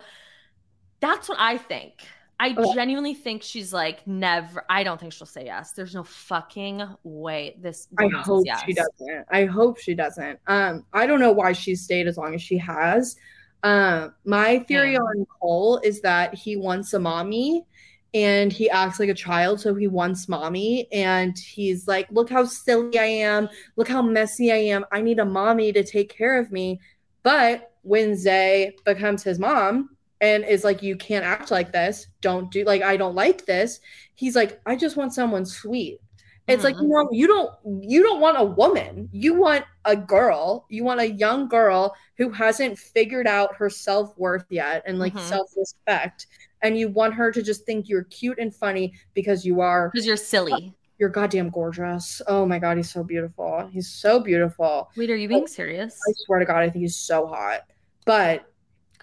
[1.02, 1.93] That's what I think.
[2.39, 2.74] I Okay.
[2.76, 4.64] genuinely think she's like never.
[4.70, 5.74] I don't think she'll say yes.
[5.74, 7.88] There's no fucking way this.
[7.99, 8.62] I hope yes.
[8.66, 9.26] she doesn't.
[9.32, 10.39] I hope she doesn't.
[10.47, 13.16] Um, I don't know why she stayed as long as she has.
[13.64, 15.02] Um, my theory Same.
[15.04, 17.66] on Cole is that he wants a mommy
[18.14, 22.43] and he acts like a child, so he wants mommy, and he's like, Look how
[22.45, 24.86] silly I am, look how messy I am.
[24.91, 26.80] I need a mommy to take care of me.
[27.24, 32.51] But when Zay becomes his mom and is like, You can't act like this, don't
[32.51, 33.80] do like I don't like this,
[34.16, 35.99] he's like, I just want someone sweet.
[36.47, 36.89] It's like, Mhm.
[36.89, 37.51] no, you don't
[37.84, 39.09] you don't want a woman.
[39.12, 40.66] You want a girl.
[40.70, 45.20] You want a young girl who hasn't figured out her self-worth yet and like Mhm.
[45.20, 46.28] self-respect.
[46.64, 50.05] And you want her to just think you're cute and funny because you are because
[50.05, 50.53] you're silly.
[50.53, 52.22] Oh, you're goddamn gorgeous.
[52.28, 53.68] Oh my god, he's so beautiful.
[53.72, 54.89] He's so beautiful.
[54.95, 55.97] Wait, are you being serious?
[56.07, 57.62] I swear to God, I think he's so hot.
[58.05, 58.45] But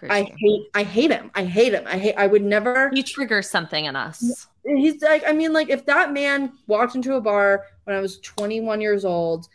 [0.09, 1.29] I hate I hate him.
[1.35, 1.83] I hate him.
[1.85, 4.47] I hate I would never You trigger something in us.
[4.65, 8.19] he's like i mean like if that man walked into a bar when i was
[8.19, 9.47] 21 years old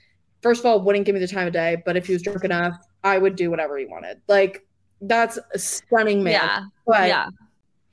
[0.43, 2.43] first of all wouldn't give me the time of day but if he was drunk
[2.43, 2.75] enough
[3.05, 4.67] i would do whatever he wanted like
[5.03, 6.65] that's a stunning man Yeah.
[6.87, 7.29] but yeah.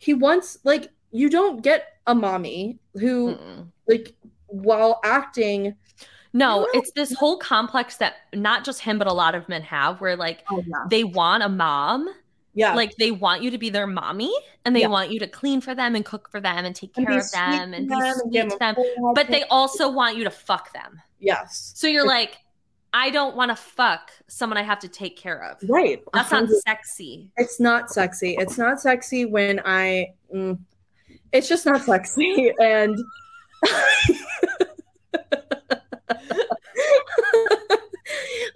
[0.06, 3.68] He wants like you don't get a mommy who Mm-mm.
[3.88, 4.08] like
[4.47, 5.76] while acting
[6.34, 9.99] No, it's this whole complex that not just him, but a lot of men have
[10.02, 12.08] where like oh yeah they want a mom.
[12.54, 14.32] yeah Like they want you to be their mommy
[14.66, 14.88] and they Yeah.
[14.88, 17.74] want you to clean for them and cook for them and take care of them
[17.74, 18.76] and be them and sweet to them them.
[19.14, 21.02] But they also want you to fuck them.
[21.20, 22.38] yes So you're like,
[22.93, 25.57] I don't want to fuck someone I have to take care of.
[25.69, 27.31] right That's not sexy.
[27.37, 28.35] It's not sexy.
[28.37, 30.13] It's not sexy when I.
[30.33, 30.59] mm,
[31.31, 32.97] it's just not sexy, and.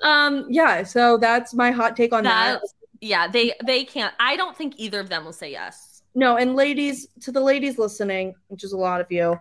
[0.04, 0.46] um.
[0.50, 0.84] Yeah.
[0.84, 2.60] So that's my hot take on that.
[2.62, 2.70] That
[3.02, 4.14] yeah, they they can't.
[4.20, 6.04] I don't think either of them will say yes.
[6.16, 9.38] No, and ladies, to the ladies listening, which is a lot of you,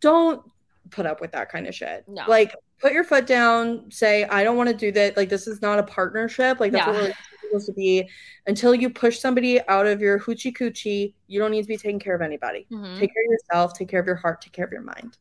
[0.00, 0.42] don't
[0.90, 2.04] put up with that kind of shit.
[2.06, 2.24] No.
[2.28, 3.90] Like, put your foot down.
[3.90, 5.16] Say, I don't want to do that.
[5.16, 6.60] Like, this is not a partnership.
[6.60, 6.92] Like, that's Yeah.
[6.92, 8.08] what we're supposed to be.
[8.46, 11.98] Until you push somebody out of your hoochie coochie, you don't need to be taking
[11.98, 12.66] care of anybody.
[12.70, 12.98] Mhm.
[12.98, 13.74] Take care of yourself.
[13.74, 14.40] Take care of your heart.
[14.40, 15.18] Take care of your mind.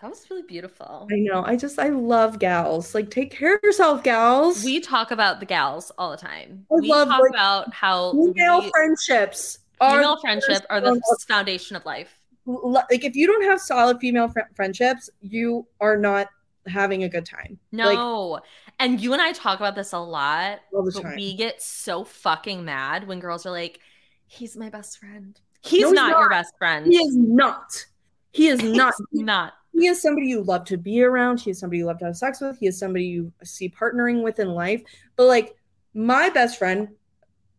[0.00, 1.08] That was really beautiful.
[1.10, 1.42] I know.
[1.44, 2.94] I just, I love gals.
[2.94, 4.62] Like, take care of yourself, gals.
[4.64, 6.66] We talk about the gals all the time.
[6.70, 11.00] I we love, talk like, about how female we- friendships are female friendship are the
[11.26, 12.17] foundation of life.
[12.48, 16.28] Like if you don't have solid female fr- friendships, you are not
[16.66, 17.58] having a good time.
[17.72, 18.40] Like No.
[18.78, 20.60] and you and I talk about this a lot.
[20.72, 21.16] all the But time.
[21.16, 23.80] we get so fucking mad when girls are like,
[24.26, 25.38] he's my best friend.
[25.62, 26.86] He's, No, he's not, your best friend.
[26.86, 27.86] He is not.
[28.32, 28.94] He is not.
[29.12, 29.54] Not.
[29.72, 31.40] He is somebody you love to be around.
[31.40, 32.58] He is somebody you love to have sex with.
[32.58, 34.82] He is somebody you see partnering with in life.
[35.16, 35.56] But like
[35.94, 36.88] my best friend,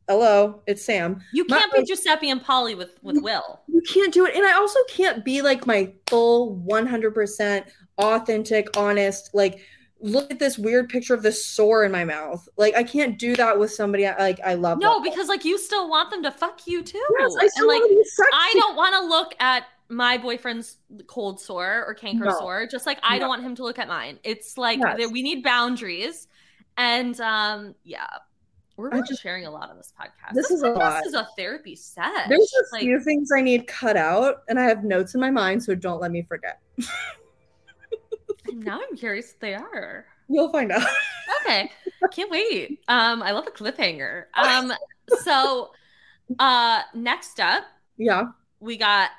[0.09, 1.21] hello, it's Sam.
[1.31, 3.61] You can't be Giuseppe and Polly with, with Will.
[3.67, 4.35] You can't do it.
[4.35, 7.63] And I also can't be like my full 100%
[7.99, 9.59] authentic, honest, like,
[10.01, 12.47] look at this weird picture of this sore in my mouth.
[12.57, 14.79] Like, I can't do that with somebody I, like I love.
[14.79, 15.03] No, love.
[15.03, 17.05] because like you still want them to fuck you too.
[17.19, 18.29] Yes, I and still like be sexy.
[18.33, 22.31] I don't want to look at my boyfriend's cold sore or canker No.
[22.39, 23.19] sore, just like I No.
[23.21, 24.19] don't want him to look at mine.
[24.23, 25.11] It's like Yes.
[25.11, 26.27] we need boundaries.
[26.77, 28.07] And um yeah.
[28.79, 30.33] We're really just- sharing a lot on this podcast.
[30.33, 31.05] This is a podcast lot.
[31.05, 32.29] is a therapy set.
[32.29, 35.19] There's just a like few things I need cut out, and I have notes in
[35.21, 36.61] my mind, so don't let me forget.
[38.47, 40.05] and now I'm curious they are.
[40.29, 40.87] You'll find out.
[41.41, 41.69] Okay.
[42.11, 42.79] Can't wait.
[42.87, 44.25] Um, I love a cliffhanger.
[44.37, 44.71] Um,
[45.23, 45.71] so
[46.37, 47.63] uh next up,
[47.97, 48.25] yeah.
[48.59, 49.09] we got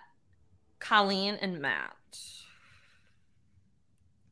[0.78, 1.92] Colleen and Matt.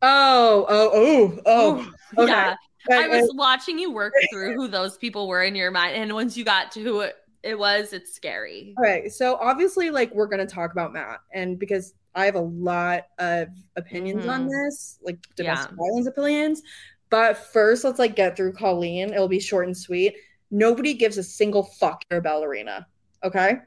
[0.01, 2.23] Oh, oh, oh, oh.
[2.23, 2.33] Okay.
[2.33, 2.55] Yeah.
[2.91, 6.37] I- was watching you work through who those people were in your mind, and once
[6.37, 8.75] you got to who it, it was, it's scary.
[8.81, 13.05] Okay, so obviously, like we're gonna talk about Matt, and because I have a lot
[13.19, 14.51] of opinions on Mhm.
[14.51, 15.45] this, like Yeah.
[15.55, 16.63] domestic violence opinions.
[17.11, 19.13] But first, let's like get through Colleen.
[19.15, 20.15] It'll be short and sweet.
[20.51, 22.87] Nobody gives a single fuck you're a ballerina.
[23.25, 23.59] Okay,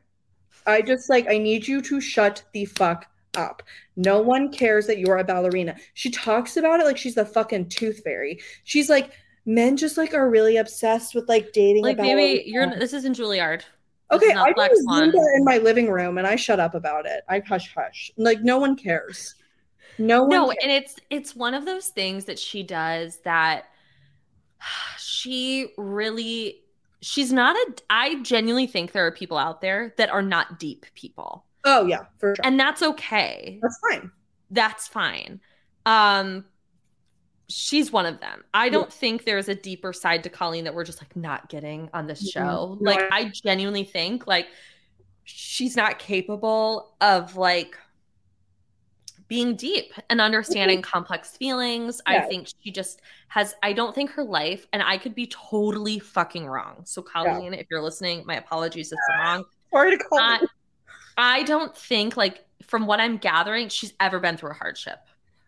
[0.67, 3.05] I just like I need you to shut the fuck
[3.36, 3.64] up.
[3.96, 5.76] No one cares that you're a ballerina.
[5.94, 8.40] She talks about it like she's the fucking tooth fairy.
[8.64, 9.12] She's like,
[9.46, 11.84] men just like are really obsessed with like dating.
[11.84, 12.68] Like maybe you're.
[12.68, 13.64] This isn't Juilliard.
[14.12, 15.12] This Okay, is I Black Swan.
[15.36, 17.24] In my living room and I shut up about it.
[17.30, 18.12] I hush hush.
[18.18, 19.36] Like no one cares.
[19.98, 20.58] No one No, cares.
[20.62, 23.66] and it's it's one of those things that she does that
[24.98, 26.62] she really
[27.02, 30.86] she's not a I genuinely think there are people out there that are not deep
[30.96, 31.46] people.
[31.64, 32.45] Oh yeah, for sure.
[32.45, 33.59] And that's okay.
[33.62, 34.12] That's fine.
[34.49, 35.39] That's fine.
[35.86, 36.45] Um
[37.49, 38.43] she's one of them.
[38.53, 41.89] I don't think there's a deeper side to Colleen that we're just like not getting
[41.93, 42.78] on this show.
[42.80, 44.47] No, Like I- I genuinely think like
[45.24, 47.78] she's not capable of like
[49.28, 52.01] being deep and understanding complex feelings.
[52.05, 55.99] I think she just has I don't think her life and I could be totally
[55.99, 56.82] fucking wrong.
[56.84, 59.45] So Colleen, if you're listening, my apologies if I'm wrong.
[59.72, 60.47] Sorry to call I, you.
[61.18, 64.99] I don't think like from what I'm gathering, she's ever been through a hardship.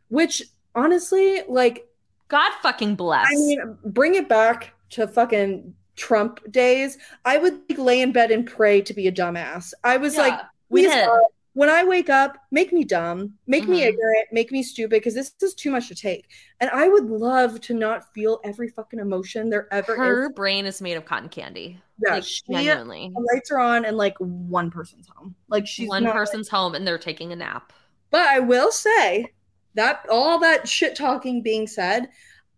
[0.09, 0.43] Which
[0.76, 1.88] honestly, like,
[2.28, 3.28] God fucking bless.
[3.28, 6.97] I mean, bring it back to fucking Trump days.
[7.26, 9.74] I would like, lay in bed and pray to be a dumbass.
[9.84, 11.05] I was like, Yeah, we did.
[11.05, 11.22] God,
[11.54, 13.88] when I wake up, make me dumb, make me Mhm.
[13.89, 16.26] ignorant, make me stupid, because this is too much to take.
[16.60, 20.32] And I would love to not feel every fucking emotion there ever her is.
[20.34, 21.80] brain is made of cotton candy.
[22.04, 23.12] Yeah, like she- genuinely.
[23.14, 25.36] The lights are on and like one person's home.
[25.47, 27.72] Like she's One not- person's home and they're taking a nap.
[28.10, 29.28] But I will say
[29.76, 32.10] that all that shit talking being said,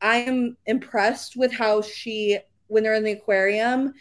[0.02, 3.94] I am impressed with how she, when they're in the aquarium,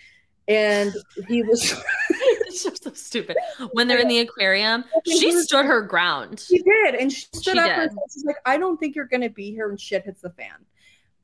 [0.48, 0.92] and
[1.28, 1.74] he was,
[2.62, 3.36] just so stupid.
[3.72, 6.40] When they're in the aquarium, she stood her ground.
[6.46, 7.98] she did, and she stood She up and did.
[8.12, 10.64] she's like, "I don't think you're gonna be here when shit hits the fan."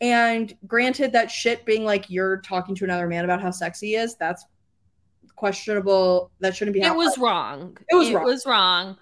[0.00, 3.96] And granted, that shit being like you're talking to another man about how sexy he
[3.96, 4.44] is, that's
[5.36, 6.30] questionable.
[6.40, 6.80] That shouldn't be.
[6.82, 7.76] It was wrong.
[7.90, 8.24] It was it wrong.
[8.24, 8.96] was wrong.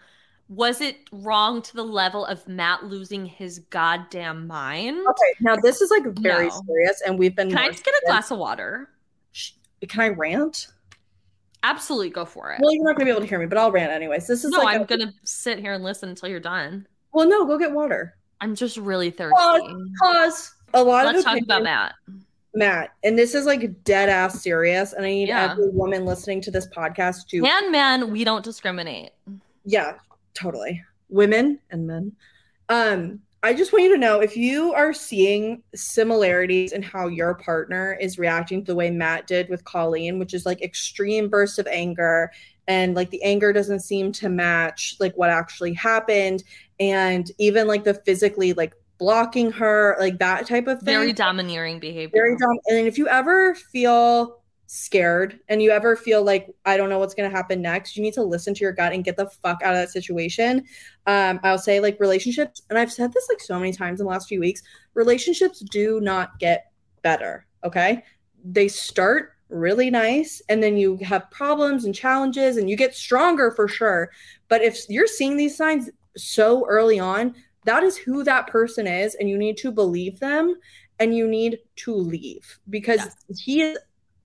[0.50, 4.96] Was it wrong to the level of Matt losing his goddamn mind?
[4.98, 6.62] Okay, now this is like very No.
[6.66, 7.50] serious, and we've been.
[7.50, 8.88] Can I just get a glass of water?
[9.86, 10.68] Can I rant?
[11.62, 12.60] Absolutely go for it.
[12.60, 14.26] Well, you're not gonna be able to hear me, but I'll rant anyways.
[14.26, 16.86] This is no, like I'm a- gonna sit here and listen until you're done.
[17.12, 18.16] Well, no, go get water.
[18.40, 19.34] I'm just really thirsty.
[19.36, 19.90] Pause.
[20.00, 20.54] Pause.
[20.74, 21.94] A lot Let's of talk about Matt.
[22.54, 25.50] Matt, and this is like dead ass serious, and I need Yeah.
[25.52, 29.10] every woman listening to this podcast to And man, we don't discriminate.
[29.64, 29.94] yeah,
[30.34, 30.82] totally.
[31.08, 32.12] Women and men.
[32.68, 37.34] Um, I just want you to know if you are seeing similarities in how your
[37.34, 41.58] partner is reacting to the way Matt did with Colleen, which is like extreme bursts
[41.58, 42.32] of anger,
[42.66, 46.42] and like the anger doesn't seem to match like what actually happened,
[46.80, 51.78] and even like the physically like blocking her, like that type of thing Very domineering
[51.78, 52.10] behavior.
[52.12, 52.58] very dumb.
[52.66, 57.14] And if you ever feel scared and you ever feel like I don't know what's
[57.14, 59.62] going to happen next, you need to listen to your gut and get the fuck
[59.62, 60.64] out of that situation.
[61.06, 64.10] Um, I'll say like relationships, and I've said this like so many times in the
[64.10, 64.62] last few weeks.
[64.94, 66.70] Relationships do not get
[67.02, 67.46] better.
[67.64, 68.04] Okay,
[68.44, 73.50] they start really nice and then you have problems and challenges and you get stronger
[73.50, 74.10] for sure
[74.48, 75.88] but if you're seeing these signs
[76.18, 80.54] so early on that is who that person is and you need to believe them
[80.98, 83.00] and you need to leave because
[83.38, 83.78] he is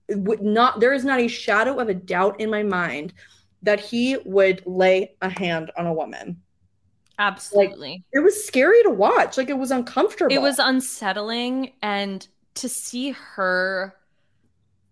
[0.10, 3.14] would not there is not a shadow of a doubt in my mind
[3.62, 6.41] that he would lay a hand on a woman
[7.20, 8.04] Absolutely.
[8.12, 13.12] it was scary to watch like it was uncomfortable it was unsettling and to see
[13.12, 13.95] her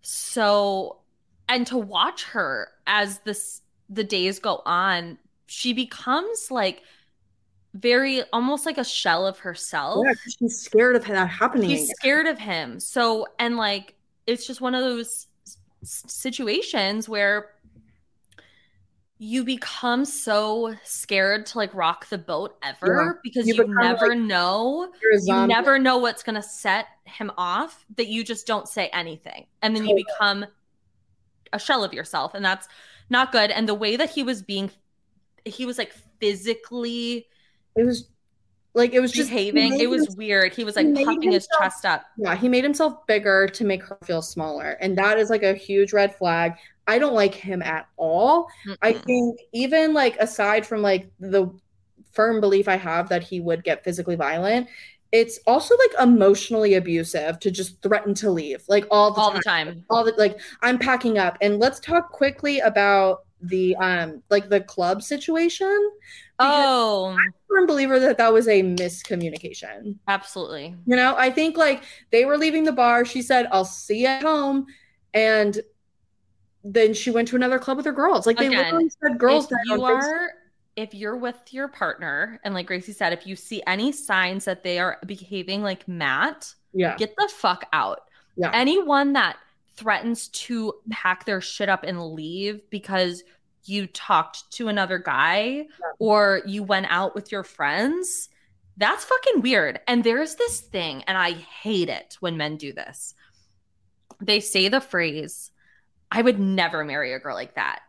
[0.00, 0.98] so
[1.48, 3.60] and to watch her as this
[3.90, 6.82] the days go on she becomes like
[7.74, 11.94] very almost like a shell of herself yeah, she's scared of that happening She's again.
[11.96, 12.80] scared of him.
[12.80, 13.94] So, and like,
[14.26, 15.26] it's just one of those
[15.84, 17.50] situations where
[19.18, 23.20] you become so scared to like rock the boat ever Yeah.
[23.22, 24.92] because You you, never like, know.
[25.22, 29.46] You never know what's going to set him off that you just don't say anything.
[29.62, 30.44] And then you become
[31.52, 32.34] a shell of yourself.
[32.34, 32.66] And that's
[33.10, 33.52] not good.
[33.52, 34.72] And the way that he was being,
[35.44, 37.26] he was like physically
[37.76, 38.08] it was
[38.74, 39.78] like it was just he behaving.
[39.78, 40.54] It was weird.
[40.54, 42.04] He was he like made puffing his chest up.
[42.16, 44.78] Yeah, he made himself bigger to make her feel smaller.
[44.80, 46.54] And that is like a huge red flag.
[46.86, 48.48] I don't like him at all.
[48.80, 49.04] I Mm-mm.
[49.04, 51.48] think even like aside from like the
[52.12, 54.68] firm belief I have that he would get physically violent,
[55.12, 59.34] it's also like emotionally abusive to just threaten to leave like all the all time.
[59.34, 59.84] the time.
[59.90, 61.36] All the like I'm packing up.
[61.42, 65.90] And let's talk quickly about the um like the club situation.
[66.42, 69.96] Oh, I'm a Firm believer that that was a miscommunication.
[70.08, 70.74] absolutely.
[70.86, 73.04] You know, I think like they were leaving the bar.
[73.04, 74.66] She said, I'll see you at home.
[75.14, 75.60] And
[76.64, 78.26] then she went to another club with her girls.
[78.26, 80.30] Like they Again, literally said girls if you are
[80.76, 84.62] if you're with your partner and like Gracie said, if you see any signs that
[84.62, 86.96] they are behaving like Matt, Yeah.
[86.96, 88.04] get the fuck out.
[88.36, 88.50] Yeah.
[88.54, 89.36] Anyone that
[89.76, 93.22] threatens to pack their shit up and leave because
[93.64, 95.66] you talked to another guy
[95.98, 98.28] or you went out with your friends,
[98.76, 99.80] that's fucking weird.
[99.86, 103.14] And there's this thing, and I hate it when men do this.
[104.20, 105.50] They say the phrase,
[106.10, 107.80] I would never marry a girl like that.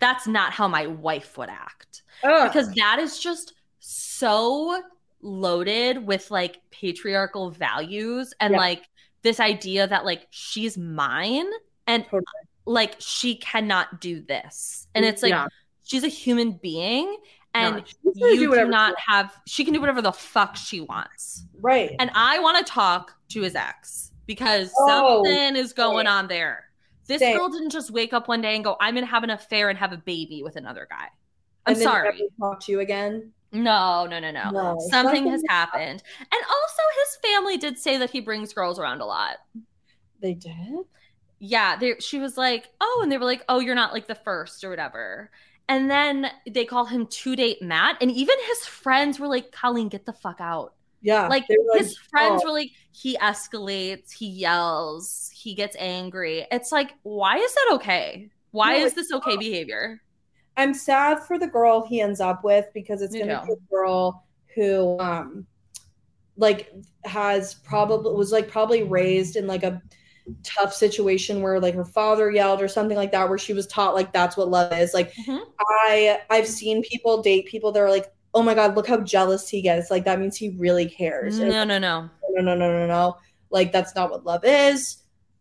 [0.00, 2.48] That's not how my wife would act Ugh.
[2.48, 4.82] because that is just so
[5.20, 8.82] loaded with like patriarchal values and like
[9.22, 11.46] this idea that like she's mine
[11.86, 12.22] and Totally.
[12.64, 14.86] Like she cannot do this.
[14.94, 15.46] And it's like Yeah.
[15.82, 17.16] she's a human being
[17.54, 20.56] and Yeah, you do do, whatever she not have she can do whatever the fuck
[20.56, 21.44] she wants.
[21.60, 21.94] Right.
[21.98, 26.12] And I want to talk to his ex because Oh, something is going same.
[26.14, 26.64] on there.
[27.08, 27.36] This Same.
[27.36, 29.78] girl didn't just wake up one day and go, I'm gonna have an affair and
[29.78, 31.08] have a baby with another guy.
[31.66, 32.22] I'm sorry.
[32.40, 33.32] talk to you again.
[33.50, 34.50] No, no, no, no.
[34.50, 36.02] No, something something has happened.
[36.20, 39.36] And also his family did say that he brings girls around a lot.
[40.20, 40.54] They did.
[41.44, 44.14] Yeah, they, she was like, "Oh," and they were like, "Oh, you're not like the
[44.14, 45.30] first or whatever."
[45.68, 49.88] And then they call him two date Matt, and even his friends were like, "Colleen,
[49.88, 51.26] get the fuck out." Yeah.
[51.26, 52.48] Like were his friends oh.
[52.48, 56.46] were like, he escalates, he yells, he gets angry.
[56.52, 58.30] It's like, why is that okay?
[58.52, 60.00] Why No, is this okay behavior?
[60.56, 63.56] I'm sad for the girl he ends up with because it's Me gonna be a
[63.74, 64.24] girl
[64.54, 65.46] who um
[66.36, 66.72] like
[67.04, 69.82] has probably was like probably raised in like a
[70.44, 73.94] tough situation where like her father yelled or something like that where she was taught
[73.94, 74.94] like that's what love is.
[74.94, 75.40] Like Mhm.
[75.60, 79.48] i i've seen people date people that are like oh my god look how jealous
[79.48, 79.90] he gets.
[79.90, 81.38] Like that means he really cares.
[81.38, 82.08] And No, no, no.
[82.30, 83.16] no no no no no.
[83.50, 84.98] Like that's not what love is.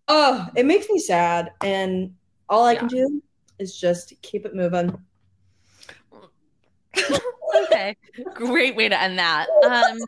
[0.08, 1.52] Oh it makes me sad.
[1.62, 2.16] And
[2.50, 3.22] all i can do
[3.60, 4.98] is just keep it moving
[7.64, 7.96] okay.
[8.34, 9.48] Great way to end that.
[9.62, 10.08] Um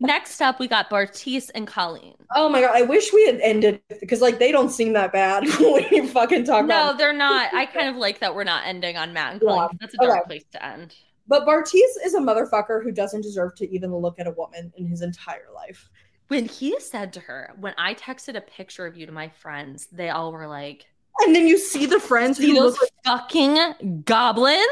[0.00, 2.14] next up we got Bartise and Colleen.
[2.34, 5.44] Oh my god, I wish we had ended because like they don't seem that bad
[5.60, 6.92] when you fucking talk No, about.
[6.92, 7.52] No, they're not.
[7.54, 9.48] I kind of like that we're not ending on Matt and Yeah.
[9.48, 9.78] Colleen.
[9.80, 10.26] That's a dark Okay.
[10.26, 10.94] place to end.
[11.28, 14.86] But Bartise is a motherfucker who doesn't deserve to even look at a woman in
[14.86, 15.88] his entire life.
[16.28, 19.86] When he said to her, when I texted a picture of you to my friends,
[19.92, 20.86] they all were like,
[21.20, 24.64] And then you see the friends See who those look like fucking goblins?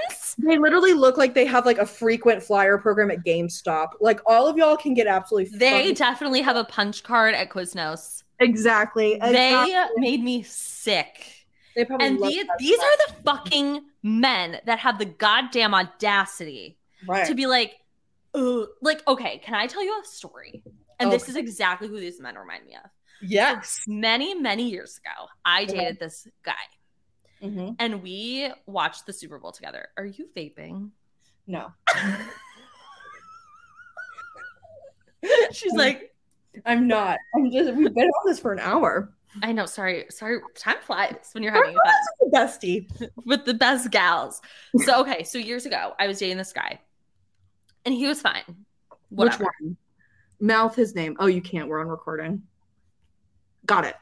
[0.43, 3.91] They literally look like they have like a frequent flyer program at GameStop.
[4.01, 7.51] Like all of y'all can get absolutely They fucking- definitely have a punch card at
[7.51, 8.23] Quiznos.
[8.39, 9.19] exactly.
[9.21, 10.01] They exactly.
[10.01, 11.47] made me sick.
[11.77, 12.87] they probably And love these, stuff.
[12.87, 16.77] are the fucking men that have the goddamn audacity
[17.07, 17.27] right.
[17.27, 17.79] to be like,
[18.35, 18.67] Ugh.
[18.83, 20.63] like, okay, can I tell you a story?
[20.99, 22.91] And this is exactly who these men remind me of.
[23.23, 23.85] yes.
[23.87, 25.75] Many, many years ago, I Okay.
[25.79, 26.53] dated this guy
[27.43, 27.77] Mhm.
[27.79, 29.89] and we watched the Super Bowl together.
[29.97, 30.91] Are you vaping?
[31.47, 31.73] No,
[35.53, 36.15] She's like,
[36.65, 37.19] I'm not.
[37.35, 37.75] I'm just.
[37.75, 39.13] We've been on this for an hour.
[39.43, 40.41] I know, sorry, sorry.
[40.57, 41.95] Time flies when you're having fun.
[42.21, 43.11] The bestie.
[43.27, 44.41] with the best gals.
[44.85, 46.81] So okay, so years ago, I was dating this guy,
[47.85, 48.43] and he was fine.
[49.11, 49.45] Whatever.
[49.45, 49.77] Which one?
[50.41, 51.17] Mouth his name.
[51.21, 51.69] Oh, you can't.
[51.69, 52.43] We're on recording.
[53.67, 53.95] Got it.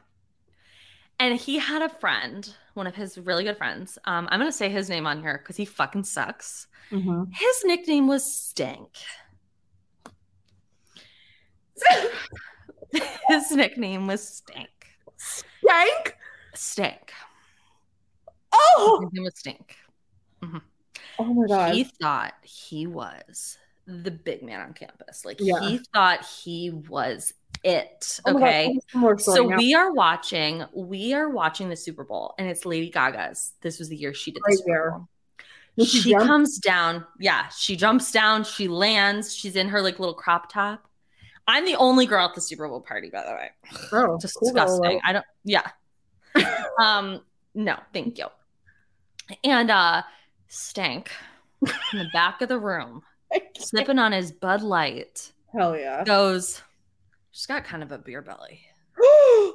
[1.19, 3.97] And he had a friend, one of his really good friends.
[4.05, 6.67] Um, I'm gonna say his name on here because he fucking sucks.
[6.91, 7.23] Mm-hmm.
[7.31, 8.89] His nickname was Stink.
[13.27, 14.69] his nickname was Stink.
[15.63, 16.15] Yank.
[16.55, 17.11] Stink.
[18.51, 19.01] Oh.
[19.01, 19.75] His name was Stink.
[21.19, 21.73] Oh my god.
[21.75, 23.57] He thought he was
[24.03, 25.25] the big man on campus.
[25.25, 25.59] Like Yeah.
[25.61, 27.33] he thought he was
[27.63, 28.19] it.
[28.25, 28.63] Oh God, Okay.
[28.65, 29.57] tell me some more story so now.
[29.57, 33.53] we are watching, we are watching the Super Bowl, and it's Lady Gaga's.
[33.61, 34.91] This was the year she did the Right Super.
[34.91, 35.07] Bowl.
[35.77, 37.05] Did she She comes down.
[37.19, 38.43] Yeah, she jumps down.
[38.43, 39.33] She lands.
[39.35, 40.85] She's in her like little crop top.
[41.47, 43.49] I'm the only girl at the Super Bowl party, by the way.
[43.91, 44.99] Oh, Just cool disgusting.
[45.03, 45.25] I don't.
[45.43, 45.67] Yeah.
[46.79, 47.21] um.
[47.55, 48.27] No, thank you.
[49.43, 50.03] And uh,
[50.47, 51.11] Stank
[51.91, 53.01] in the back of the room,
[53.57, 56.03] sipping on his Bud Light, Hell yeah.
[56.03, 56.61] goes.
[57.31, 58.61] She's got kind of a beer belly.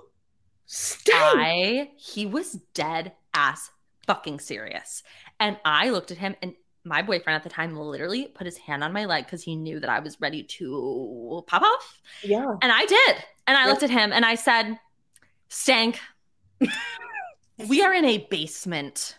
[1.12, 3.70] I he was dead ass
[4.06, 5.02] fucking serious.
[5.40, 6.54] And I looked at him and
[6.84, 9.80] my boyfriend at the time literally put his hand on my leg because he knew
[9.80, 12.00] that I was ready to pop off.
[12.22, 12.56] yeah.
[12.62, 13.16] And I did.
[13.46, 13.70] And I Yeah.
[13.70, 14.78] looked at him and I said,
[15.48, 15.98] Stank,
[17.68, 19.16] we are in a basement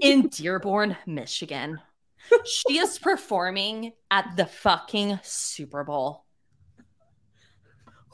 [0.00, 1.80] in Dearborn, Michigan.
[2.44, 6.24] She is performing at the fucking Super Bowl.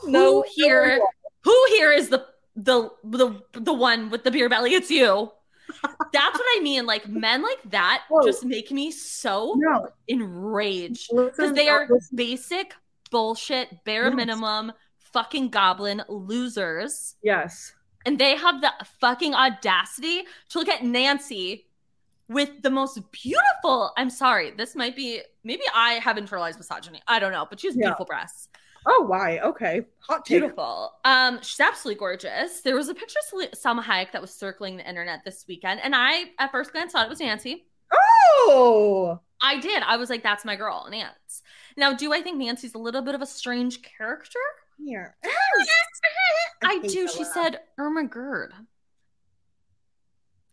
[0.05, 1.07] No, who here no.
[1.45, 5.31] who here is the the the the one with the beer belly it's you
[6.13, 8.23] that's what i mean like men like that Whoa.
[8.25, 9.89] just make me so No.
[10.09, 12.17] enraged because they uh, are listen.
[12.17, 12.75] basic
[13.11, 14.15] bullshit bare Yes.
[14.15, 17.73] minimum fucking goblin losers Yes.
[18.07, 21.66] and they have the fucking audacity to look at nancy
[22.29, 27.19] with the most beautiful i'm sorry this might be maybe i have internalized misogyny i
[27.19, 27.83] don't know but she has Yeah.
[27.87, 28.49] beautiful breasts
[28.89, 29.41] Oh, why?
[29.41, 29.81] Okay.
[30.09, 30.39] Hot take.
[30.43, 30.93] Beautiful.
[31.05, 32.61] Um, she's absolutely gorgeous.
[32.61, 35.93] There was a picture of Salma Hayek that was circling the internet this weekend, and
[35.93, 37.67] I, at first glance, thought it was Nancy.
[37.93, 39.19] Oh.
[39.43, 39.83] I did.
[39.83, 41.43] I was like, that's my girl, Nance.
[41.77, 44.39] Now, do I think Nancy's a little bit of a strange character?
[44.79, 45.17] Here.
[46.63, 47.09] I hate do.
[47.09, 48.53] She said Irma Gerd.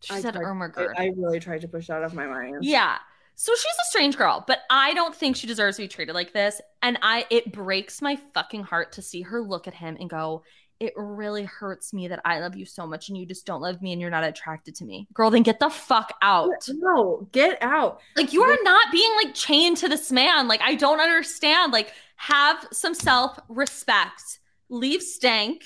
[0.04, 0.96] She I said tried- Irma Gerd.
[0.98, 2.64] I, I really tried to push that off my mind.
[2.64, 2.98] Yeah.
[3.36, 6.34] So she's a strange girl, but I don't think she deserves to be treated like
[6.34, 6.62] this.
[6.84, 10.44] And I it breaks my fucking heart to see her look at him and go,
[10.80, 13.82] It really hurts me that I love you so much and you just don't love
[13.82, 15.08] me and you're not attracted to me.
[15.16, 16.52] Girl, then get the fuck out.
[16.70, 18.02] No, get out.
[18.16, 20.48] Like you are not being like chained to this man.
[20.48, 21.74] Like I don't understand.
[21.74, 24.40] Like have some self-respect.
[24.70, 25.64] Leave stank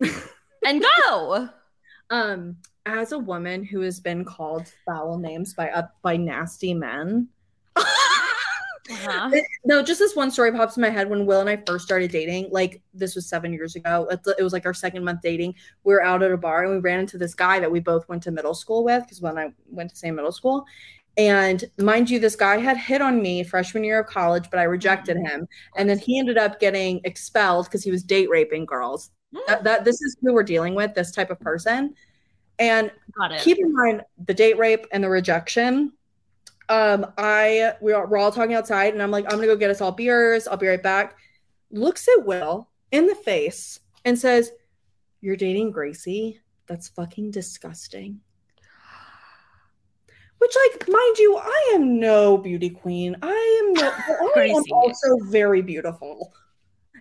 [0.64, 1.48] and go.
[2.10, 2.56] Um,
[2.86, 7.28] as a woman who has been called foul names by uh, by nasty men.
[8.88, 9.30] Uh-huh.
[9.64, 12.12] No, just this one story pops in my head when Will and I first started
[12.12, 12.50] dating.
[12.52, 14.08] Like this was seven years ago.
[14.10, 15.56] It, was like our second month dating.
[15.82, 18.08] We were out at a bar and we ran into this guy that we both
[18.08, 20.64] went to middle school with because when I went to same middle school.
[21.16, 24.64] And mind you, this guy had hit on me freshman year of college, but I
[24.64, 25.48] rejected him.
[25.76, 29.10] And then he ended up getting expelled because he was date raping girls.
[29.48, 31.94] That, that this is who we're dealing with, this type of person.
[32.58, 32.90] And
[33.40, 35.92] keep in mind the date rape and the rejection.
[36.68, 39.70] Um, I we are, we're all talking outside, and I'm like, I'm gonna go get
[39.70, 40.48] us all beers.
[40.48, 41.16] I'll be right back.
[41.70, 44.52] Looks at Will in the face and says,
[45.20, 46.40] "You're dating Gracie.
[46.66, 48.20] That's fucking disgusting."
[50.38, 53.16] Which, like, mind you, I am no beauty queen.
[53.22, 53.90] I am no.
[54.36, 56.32] I am also very beautiful,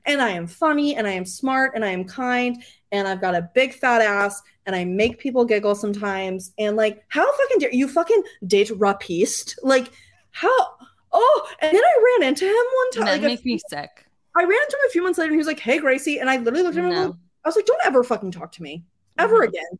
[0.05, 3.35] and I am funny, and I am smart, and I am kind, and I've got
[3.35, 6.53] a big fat ass, and I make people giggle sometimes.
[6.57, 9.55] And like, how fucking dare you fucking date rapiste?
[9.63, 9.91] Like,
[10.31, 10.49] how?
[11.11, 13.21] Oh, and then I ran into him one time.
[13.21, 14.05] Men like, a me sick.
[14.35, 16.19] I ran into him a few months later and he was like, Hey Gracie.
[16.19, 17.13] And I literally looked at him and
[17.45, 18.83] I was like, Don't ever fucking talk to me.
[19.17, 19.47] Ever Mhm.
[19.47, 19.79] again.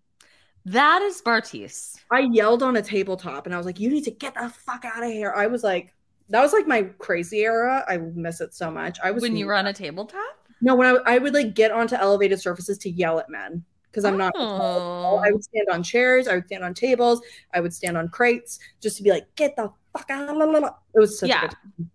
[0.66, 1.98] That is Bartise.
[2.10, 4.86] I yelled on a tabletop and I was like, You need to get the fuck
[4.86, 5.34] out of here.
[5.36, 5.94] I was like,
[6.30, 7.84] that was like my crazy era.
[7.88, 8.98] I miss it so much.
[9.04, 10.22] I was When you were on a tabletop?
[10.62, 14.06] no when I, I would like get onto elevated surfaces to yell at men because
[14.06, 15.22] I'm not Oh.
[15.26, 17.22] I would stand on chairs, I would stand on tables,
[17.54, 20.30] I would stand on crates just to be like, get the fuck out.
[20.30, 21.40] It was such Yeah.
[21.40, 21.92] a good time.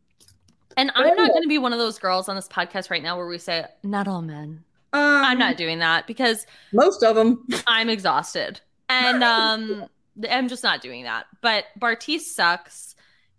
[0.76, 3.16] And I'm not going to be one of those girls on this podcast right now
[3.16, 4.62] where we say, not all men.
[4.92, 7.46] Um, I'm not doing that because most of them.
[7.66, 8.60] I'm exhausted.
[8.88, 9.86] And um
[10.28, 11.26] I'm just not doing that.
[11.42, 12.89] But Bartise sucks.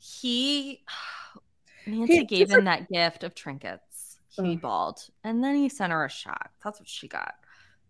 [0.02, 0.84] He
[1.88, 4.18] Nancy He- gave him that gift of trinkets.
[4.30, 4.62] He Ugh.
[4.62, 5.00] bawled.
[5.24, 6.52] And then he sent her a shot.
[6.64, 7.34] That's what she got.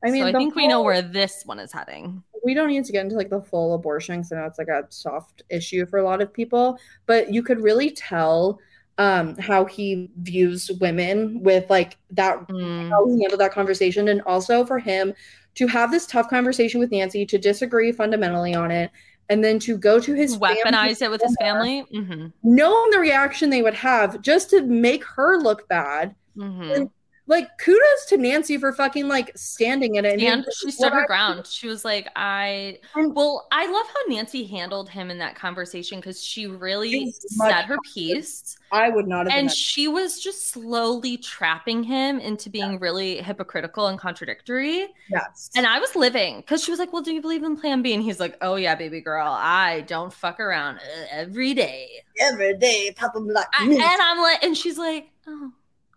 [0.03, 2.23] I mean, so I think we know where this one is heading.
[2.43, 4.67] we don't need to get into like the full abortion because I know it's like
[4.67, 8.59] a soft issue for a lot of people, but you could really tell
[8.97, 12.89] um how he views women with like that Mm.
[12.89, 15.13] how he handled that conversation and also for him
[15.55, 18.89] to have this tough conversation with Nancy to disagree fundamentally on it
[19.31, 21.85] and then to go to his family, Weaponize it with his family.
[21.91, 26.83] hmm knowing the reaction they would have just to make her look bad hmm
[27.31, 31.03] like kudos to Nancy for fucking like standing in it and And she stood her
[31.03, 31.47] I- ground.
[31.47, 36.21] She was like, I well, I love how Nancy handled him in that conversation because
[36.23, 38.57] she really said her piece.
[38.71, 43.87] I would not have And she was just slowly trapping him into being really hypocritical
[43.87, 44.87] and contradictory.
[45.09, 47.81] yes And I was living because she was like, Well, do you believe in plan
[47.81, 47.93] B?
[47.93, 49.27] And he's like, Oh, yeah, baby girl.
[49.27, 51.89] I don't fuck around uh, every day.
[52.19, 55.51] every day Papa Black I- and I'm like, and she's like, Oh,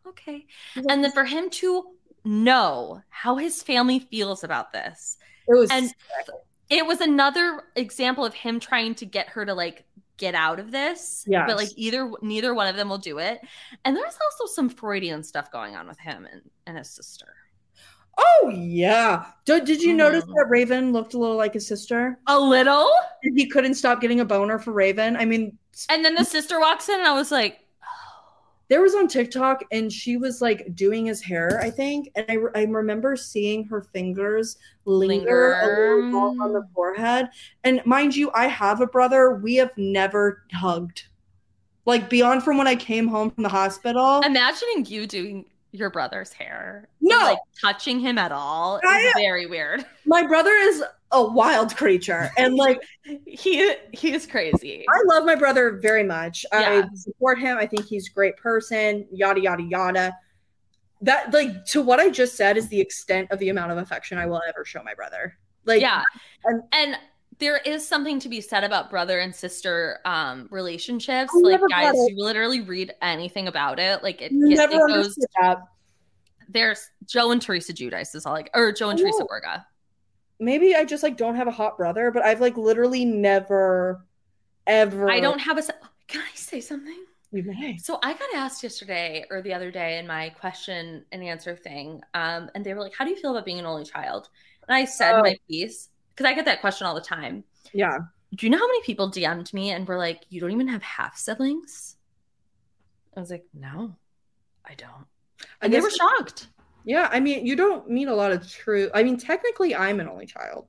[0.09, 0.47] okay.
[0.77, 1.85] And then for him to
[2.25, 5.17] know how his family feels about this,
[5.49, 5.93] it was and
[6.71, 9.85] it was another example of him trying to get her to like
[10.17, 11.25] get out of this.
[11.27, 11.47] Yeah.
[11.47, 13.41] But like either neither one of them will do it.
[13.85, 17.27] And there's also some Freudian stuff going on with him and, and his sister.
[18.17, 19.27] Oh yeah.
[19.45, 20.35] Did, did you notice Mhm.
[20.37, 22.19] that Raven looked a little like his sister?
[22.29, 22.89] A little.
[23.23, 25.17] He couldn't stop getting a boner for Raven.
[25.17, 27.59] I mean, And then the sister walks in and I was like,
[28.69, 32.39] there was on TikTok and she was like doing his hair, I think, and I,
[32.55, 37.29] I remember seeing her fingers linger, a little on the forehead.
[37.65, 39.37] And mind you, I have a brother.
[39.37, 41.05] We have never hugged.
[41.87, 44.23] Like beyond from when I came home from the hospital.
[44.25, 45.45] imagining you doing
[45.75, 46.89] your brother's hair.
[47.01, 47.19] No.
[47.19, 49.85] and, like touching him at all is very weird.
[50.23, 52.31] My brother is a wild creature.
[52.37, 52.81] And like
[53.27, 54.85] He he is crazy.
[54.89, 56.45] I love my brother very much.
[56.53, 56.85] Yeah.
[56.91, 57.59] I support him.
[57.59, 60.17] I think he's a great person, yada, yada, yada.
[61.03, 64.17] That, like, to what I just said is the extent of the amount of affection
[64.17, 65.37] I will ever show my brother.
[65.67, 66.03] Like, yeah.
[66.45, 66.97] and- And
[67.39, 71.31] there is something to be said about brother and sister um relationships.
[71.35, 74.03] I like guys, you literally read anything about it.
[74.03, 75.59] Like it, it, it goes that.
[76.49, 79.25] there's Joe and Teresa Giudice is all like or Joe and Teresa.
[79.25, 79.65] Gorga.
[80.45, 84.05] Maybe I just, like, don't have a hot brother, but I've, like, literally never,
[84.67, 85.11] ever.
[85.11, 85.63] I don't have a
[86.07, 87.05] Can I say something?
[87.33, 87.79] You may.
[87.79, 92.01] So I got asked yesterday or the other day in my question and answer thing,
[92.15, 94.29] um, and they were like, "How do you feel about being an only child?"
[94.69, 95.23] And I said Oh.
[95.23, 97.43] my piece because I get that question all the time.
[97.73, 97.99] Yeah.
[98.37, 100.83] Do you know how many people DM'd me and were like, "You don't even have
[100.83, 101.97] half siblings"?
[103.17, 103.97] I was like, "No,
[104.65, 105.07] I don't,"
[105.61, 106.49] I and they were shocked.
[106.85, 108.91] Yeah, I mean, you don't meet a lot of true.
[108.95, 110.67] I mean, technically, I'm an only child.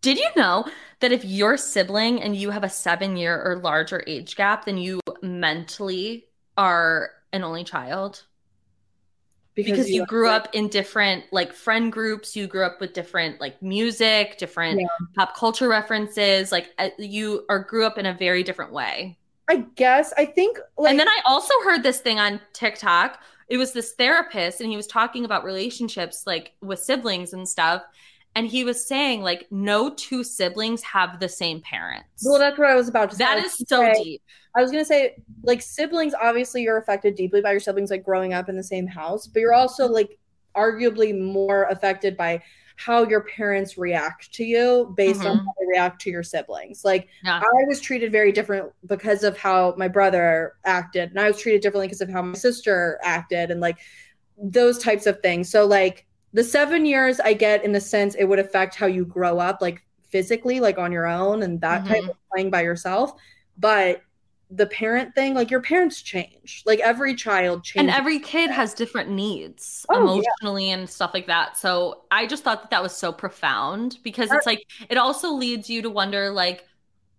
[0.00, 0.64] Did you know
[1.00, 4.78] that if your sibling and you have a seven year or larger age gap, then
[4.78, 6.26] you mentally
[6.56, 8.22] are an only child?
[9.54, 12.92] Because, you, have, grew like- up in different like friend groups, you grew up with
[12.92, 14.86] different like music, different Yeah.
[15.16, 19.18] pop culture references, like uh, you or grew up in a very different way.
[19.48, 20.12] I guess.
[20.16, 20.58] I think.
[20.76, 23.20] Like, and then I also heard this thing on TikTok.
[23.48, 27.82] It was this therapist, and he was talking about relationships like with siblings and stuff.
[28.34, 32.22] And he was saying, like, no two siblings have the same parents.
[32.22, 33.24] Well, that's what I was about to say.
[33.24, 34.22] I that is so say- deep.
[34.54, 38.32] I was gonna say, like siblings, obviously you're affected deeply by your siblings, like growing
[38.32, 40.18] up in the same house, but you're also like
[40.56, 42.42] arguably more affected by
[42.76, 45.44] how your parents react to you based on Mhm.
[45.44, 46.84] how they react to your siblings.
[46.84, 47.40] Like Yeah.
[47.40, 51.62] I was treated very different because of how my brother acted, and I was treated
[51.62, 53.78] differently because of how my sister acted, and like
[54.36, 55.48] those types of things.
[55.50, 59.06] So like the seven years I get in the sense it would affect how you
[59.06, 62.10] grow up, like physically, like on your own, and that type Mhm.
[62.10, 63.14] of playing by yourself.
[63.58, 64.02] But
[64.50, 66.62] the parent thing, like your parents change.
[66.66, 67.88] Like every child changes.
[67.88, 70.30] And every kid has different needs Oh, yeah.
[70.40, 71.56] emotionally and stuff like that.
[71.56, 75.68] So I just thought that that was so profound because it's like, it also leads
[75.68, 76.64] you to wonder, like,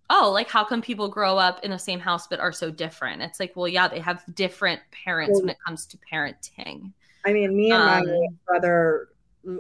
[0.10, 3.22] oh, like, how come people grow up in the same house but are so different?
[3.22, 6.94] It's like, well, yeah, they have different parents when it comes to parenting.
[7.26, 9.10] I mean, me and my Um, brother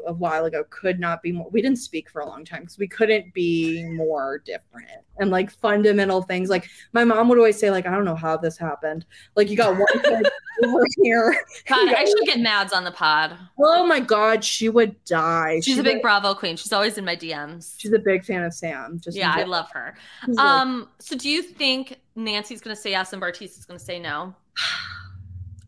[0.06, 1.50] a while ago could not be more.
[1.50, 4.88] We didn't speak for a long time because we couldn't be more different
[5.20, 6.50] and like fundamental things.
[6.50, 9.06] Like my mom would always say, like, I don't know how this happened.
[9.36, 10.28] Like you got one kid
[10.64, 11.36] over here.
[11.68, 13.38] God, I should get Mads on the pod.
[13.60, 15.60] Oh my god, she would die.
[15.64, 16.58] She's a She's big Bravo queen.
[16.58, 17.76] She's always in my DMs.
[17.78, 19.00] She's a big fan of Sam.
[19.00, 19.96] Just yeah, I love her.
[20.26, 23.80] She's like- Um, so do you think Nancy's gonna say yes and Bartise is gonna
[23.80, 24.34] say no?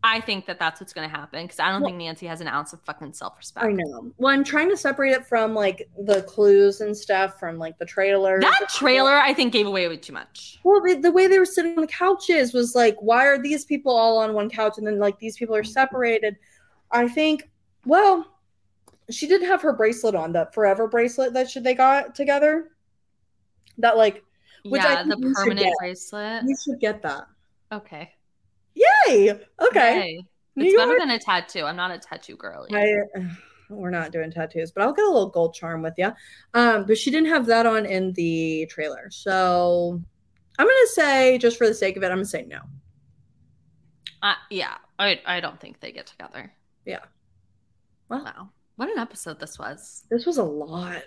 [0.02, 2.48] I think that that's what's gonna happen because I don't Well- think Nancy has an
[2.48, 3.66] ounce of fucking self respect.
[3.66, 4.10] I know.
[4.16, 7.84] Well, I'm trying to separate it from like the clues and stuff from like the
[7.84, 8.40] trailer.
[8.40, 10.58] That trailer, I think, gave away way too much.
[10.64, 13.66] Well, the, the way they were sitting on the couches was like, why are these
[13.66, 16.36] people all on one couch and then like these people are separated?
[16.90, 17.50] I think,
[17.84, 18.26] well,
[19.10, 22.70] she did have her bracelet on, the forever bracelet that should they got together.
[23.78, 24.24] That like,
[24.64, 26.44] which I yeah, the think you permanent bracelet.
[26.46, 27.26] you should get that.
[27.72, 28.12] Okay.
[28.74, 29.38] Yay!
[29.60, 30.26] Okay, Yay.
[30.56, 31.64] New It's better than a tattoo.
[31.64, 32.70] I'm not a tattoo girly.
[32.74, 33.20] I
[33.70, 36.12] we're not doing tattoos, but I'll get a little gold charm with you.
[36.54, 40.00] Um, but she didn't have that on in the trailer, so
[40.58, 42.60] I'm gonna say, just for the sake of it, I'm gonna say no.
[44.22, 46.52] Uh, yeah, I I don't think they get together.
[46.84, 47.00] Yeah.
[48.08, 51.04] Wow, what an episode this was, this was a lot.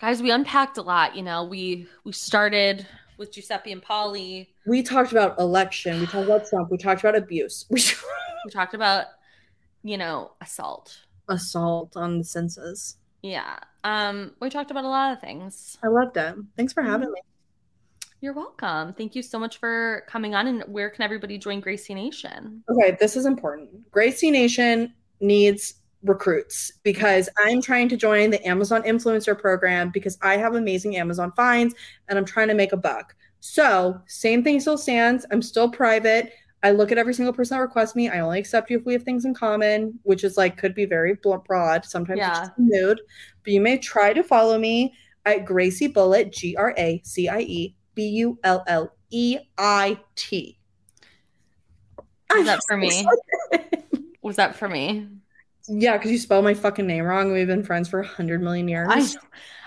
[0.00, 0.20] guys.
[0.20, 1.16] We unpacked a lot.
[1.16, 2.86] You know, we we started
[3.18, 4.50] with Giuseppe and Polly.
[4.66, 6.00] We talked about election.
[6.00, 6.70] We talked about Trump.
[6.70, 7.66] We talked about abuse.
[7.70, 7.82] We
[8.44, 9.06] We talked about
[9.82, 10.98] you know assault.
[11.28, 12.96] assault on the senses.
[13.22, 13.58] Yeah.
[13.84, 15.76] Um, we talked about a lot of things.
[15.82, 16.34] I loved it.
[16.56, 17.20] Thanks for having me.
[18.20, 18.94] You're welcome.
[18.94, 20.46] Thank you so much for coming on.
[20.46, 22.62] And where can everybody join Gracie Nation?
[22.70, 23.90] Okay, this is important.
[23.90, 30.36] Gracie Nation needs recruits because I'm trying to join the Amazon influencer program because I
[30.36, 31.74] have amazing Amazon finds
[32.08, 33.14] and I'm trying to make a buck.
[33.40, 35.26] So, same thing still stands.
[35.32, 36.32] I'm still private.
[36.64, 38.08] I look at every single person that requests me.
[38.08, 40.84] I only accept you if we have things in common, which is like could be
[40.84, 41.14] very
[41.46, 41.84] broad.
[41.84, 42.34] Sometimes it's Yeah.
[42.40, 43.00] just a mood.
[43.42, 44.94] But you may try to follow me
[45.26, 49.98] at Gracie Bulleit, G R A C I E B U L L E I
[50.14, 50.58] T.
[52.32, 53.06] Was that for me?
[54.22, 55.08] Was that for me?
[55.68, 57.32] Yeah, because you spell my fucking name wrong.
[57.32, 58.88] We've been friends for a hundred million years.
[58.90, 59.06] I,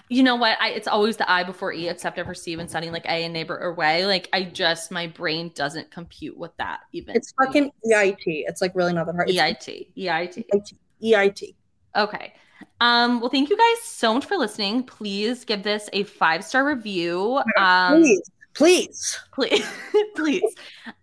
[0.09, 0.57] you know what?
[0.61, 3.33] I, it's always the I before E, except for Steve and studying like A and
[3.33, 4.05] neighbor or way.
[4.05, 7.15] Like I just my brain doesn't compute with that even.
[7.15, 8.23] it's fucking EIT.
[8.25, 9.29] It's like really not that hard.
[9.29, 9.87] It's EIT.
[9.97, 10.45] EIT.
[11.01, 11.55] EIT.
[11.95, 12.33] Okay.
[12.81, 14.83] Um, well, thank you guys so much for listening.
[14.83, 17.41] Please give this a five star review.
[17.57, 19.19] Um, Please, please.
[19.33, 19.65] please
[20.15, 20.41] please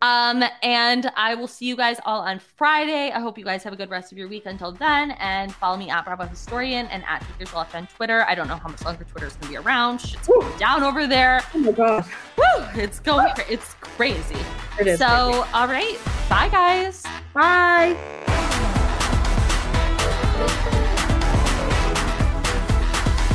[0.01, 3.73] um and i will see you guys all on friday i hope you guys have
[3.73, 7.05] a good rest of your week until then and follow me at bravo historian and
[7.07, 9.49] at Teachers Left on twitter i don't know how much longer twitter is going to
[9.51, 10.41] be around Shit's Woo.
[10.41, 12.05] going down over there Oh my god.
[12.39, 14.37] Woo, it's going cra- it's crazy
[14.81, 14.99] It is.
[14.99, 15.07] so
[15.43, 15.49] crazy.
[15.55, 15.99] all right
[16.31, 17.03] bye guys
[17.35, 17.97] bye.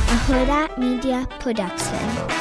[0.10, 2.37] a Huda Media Production.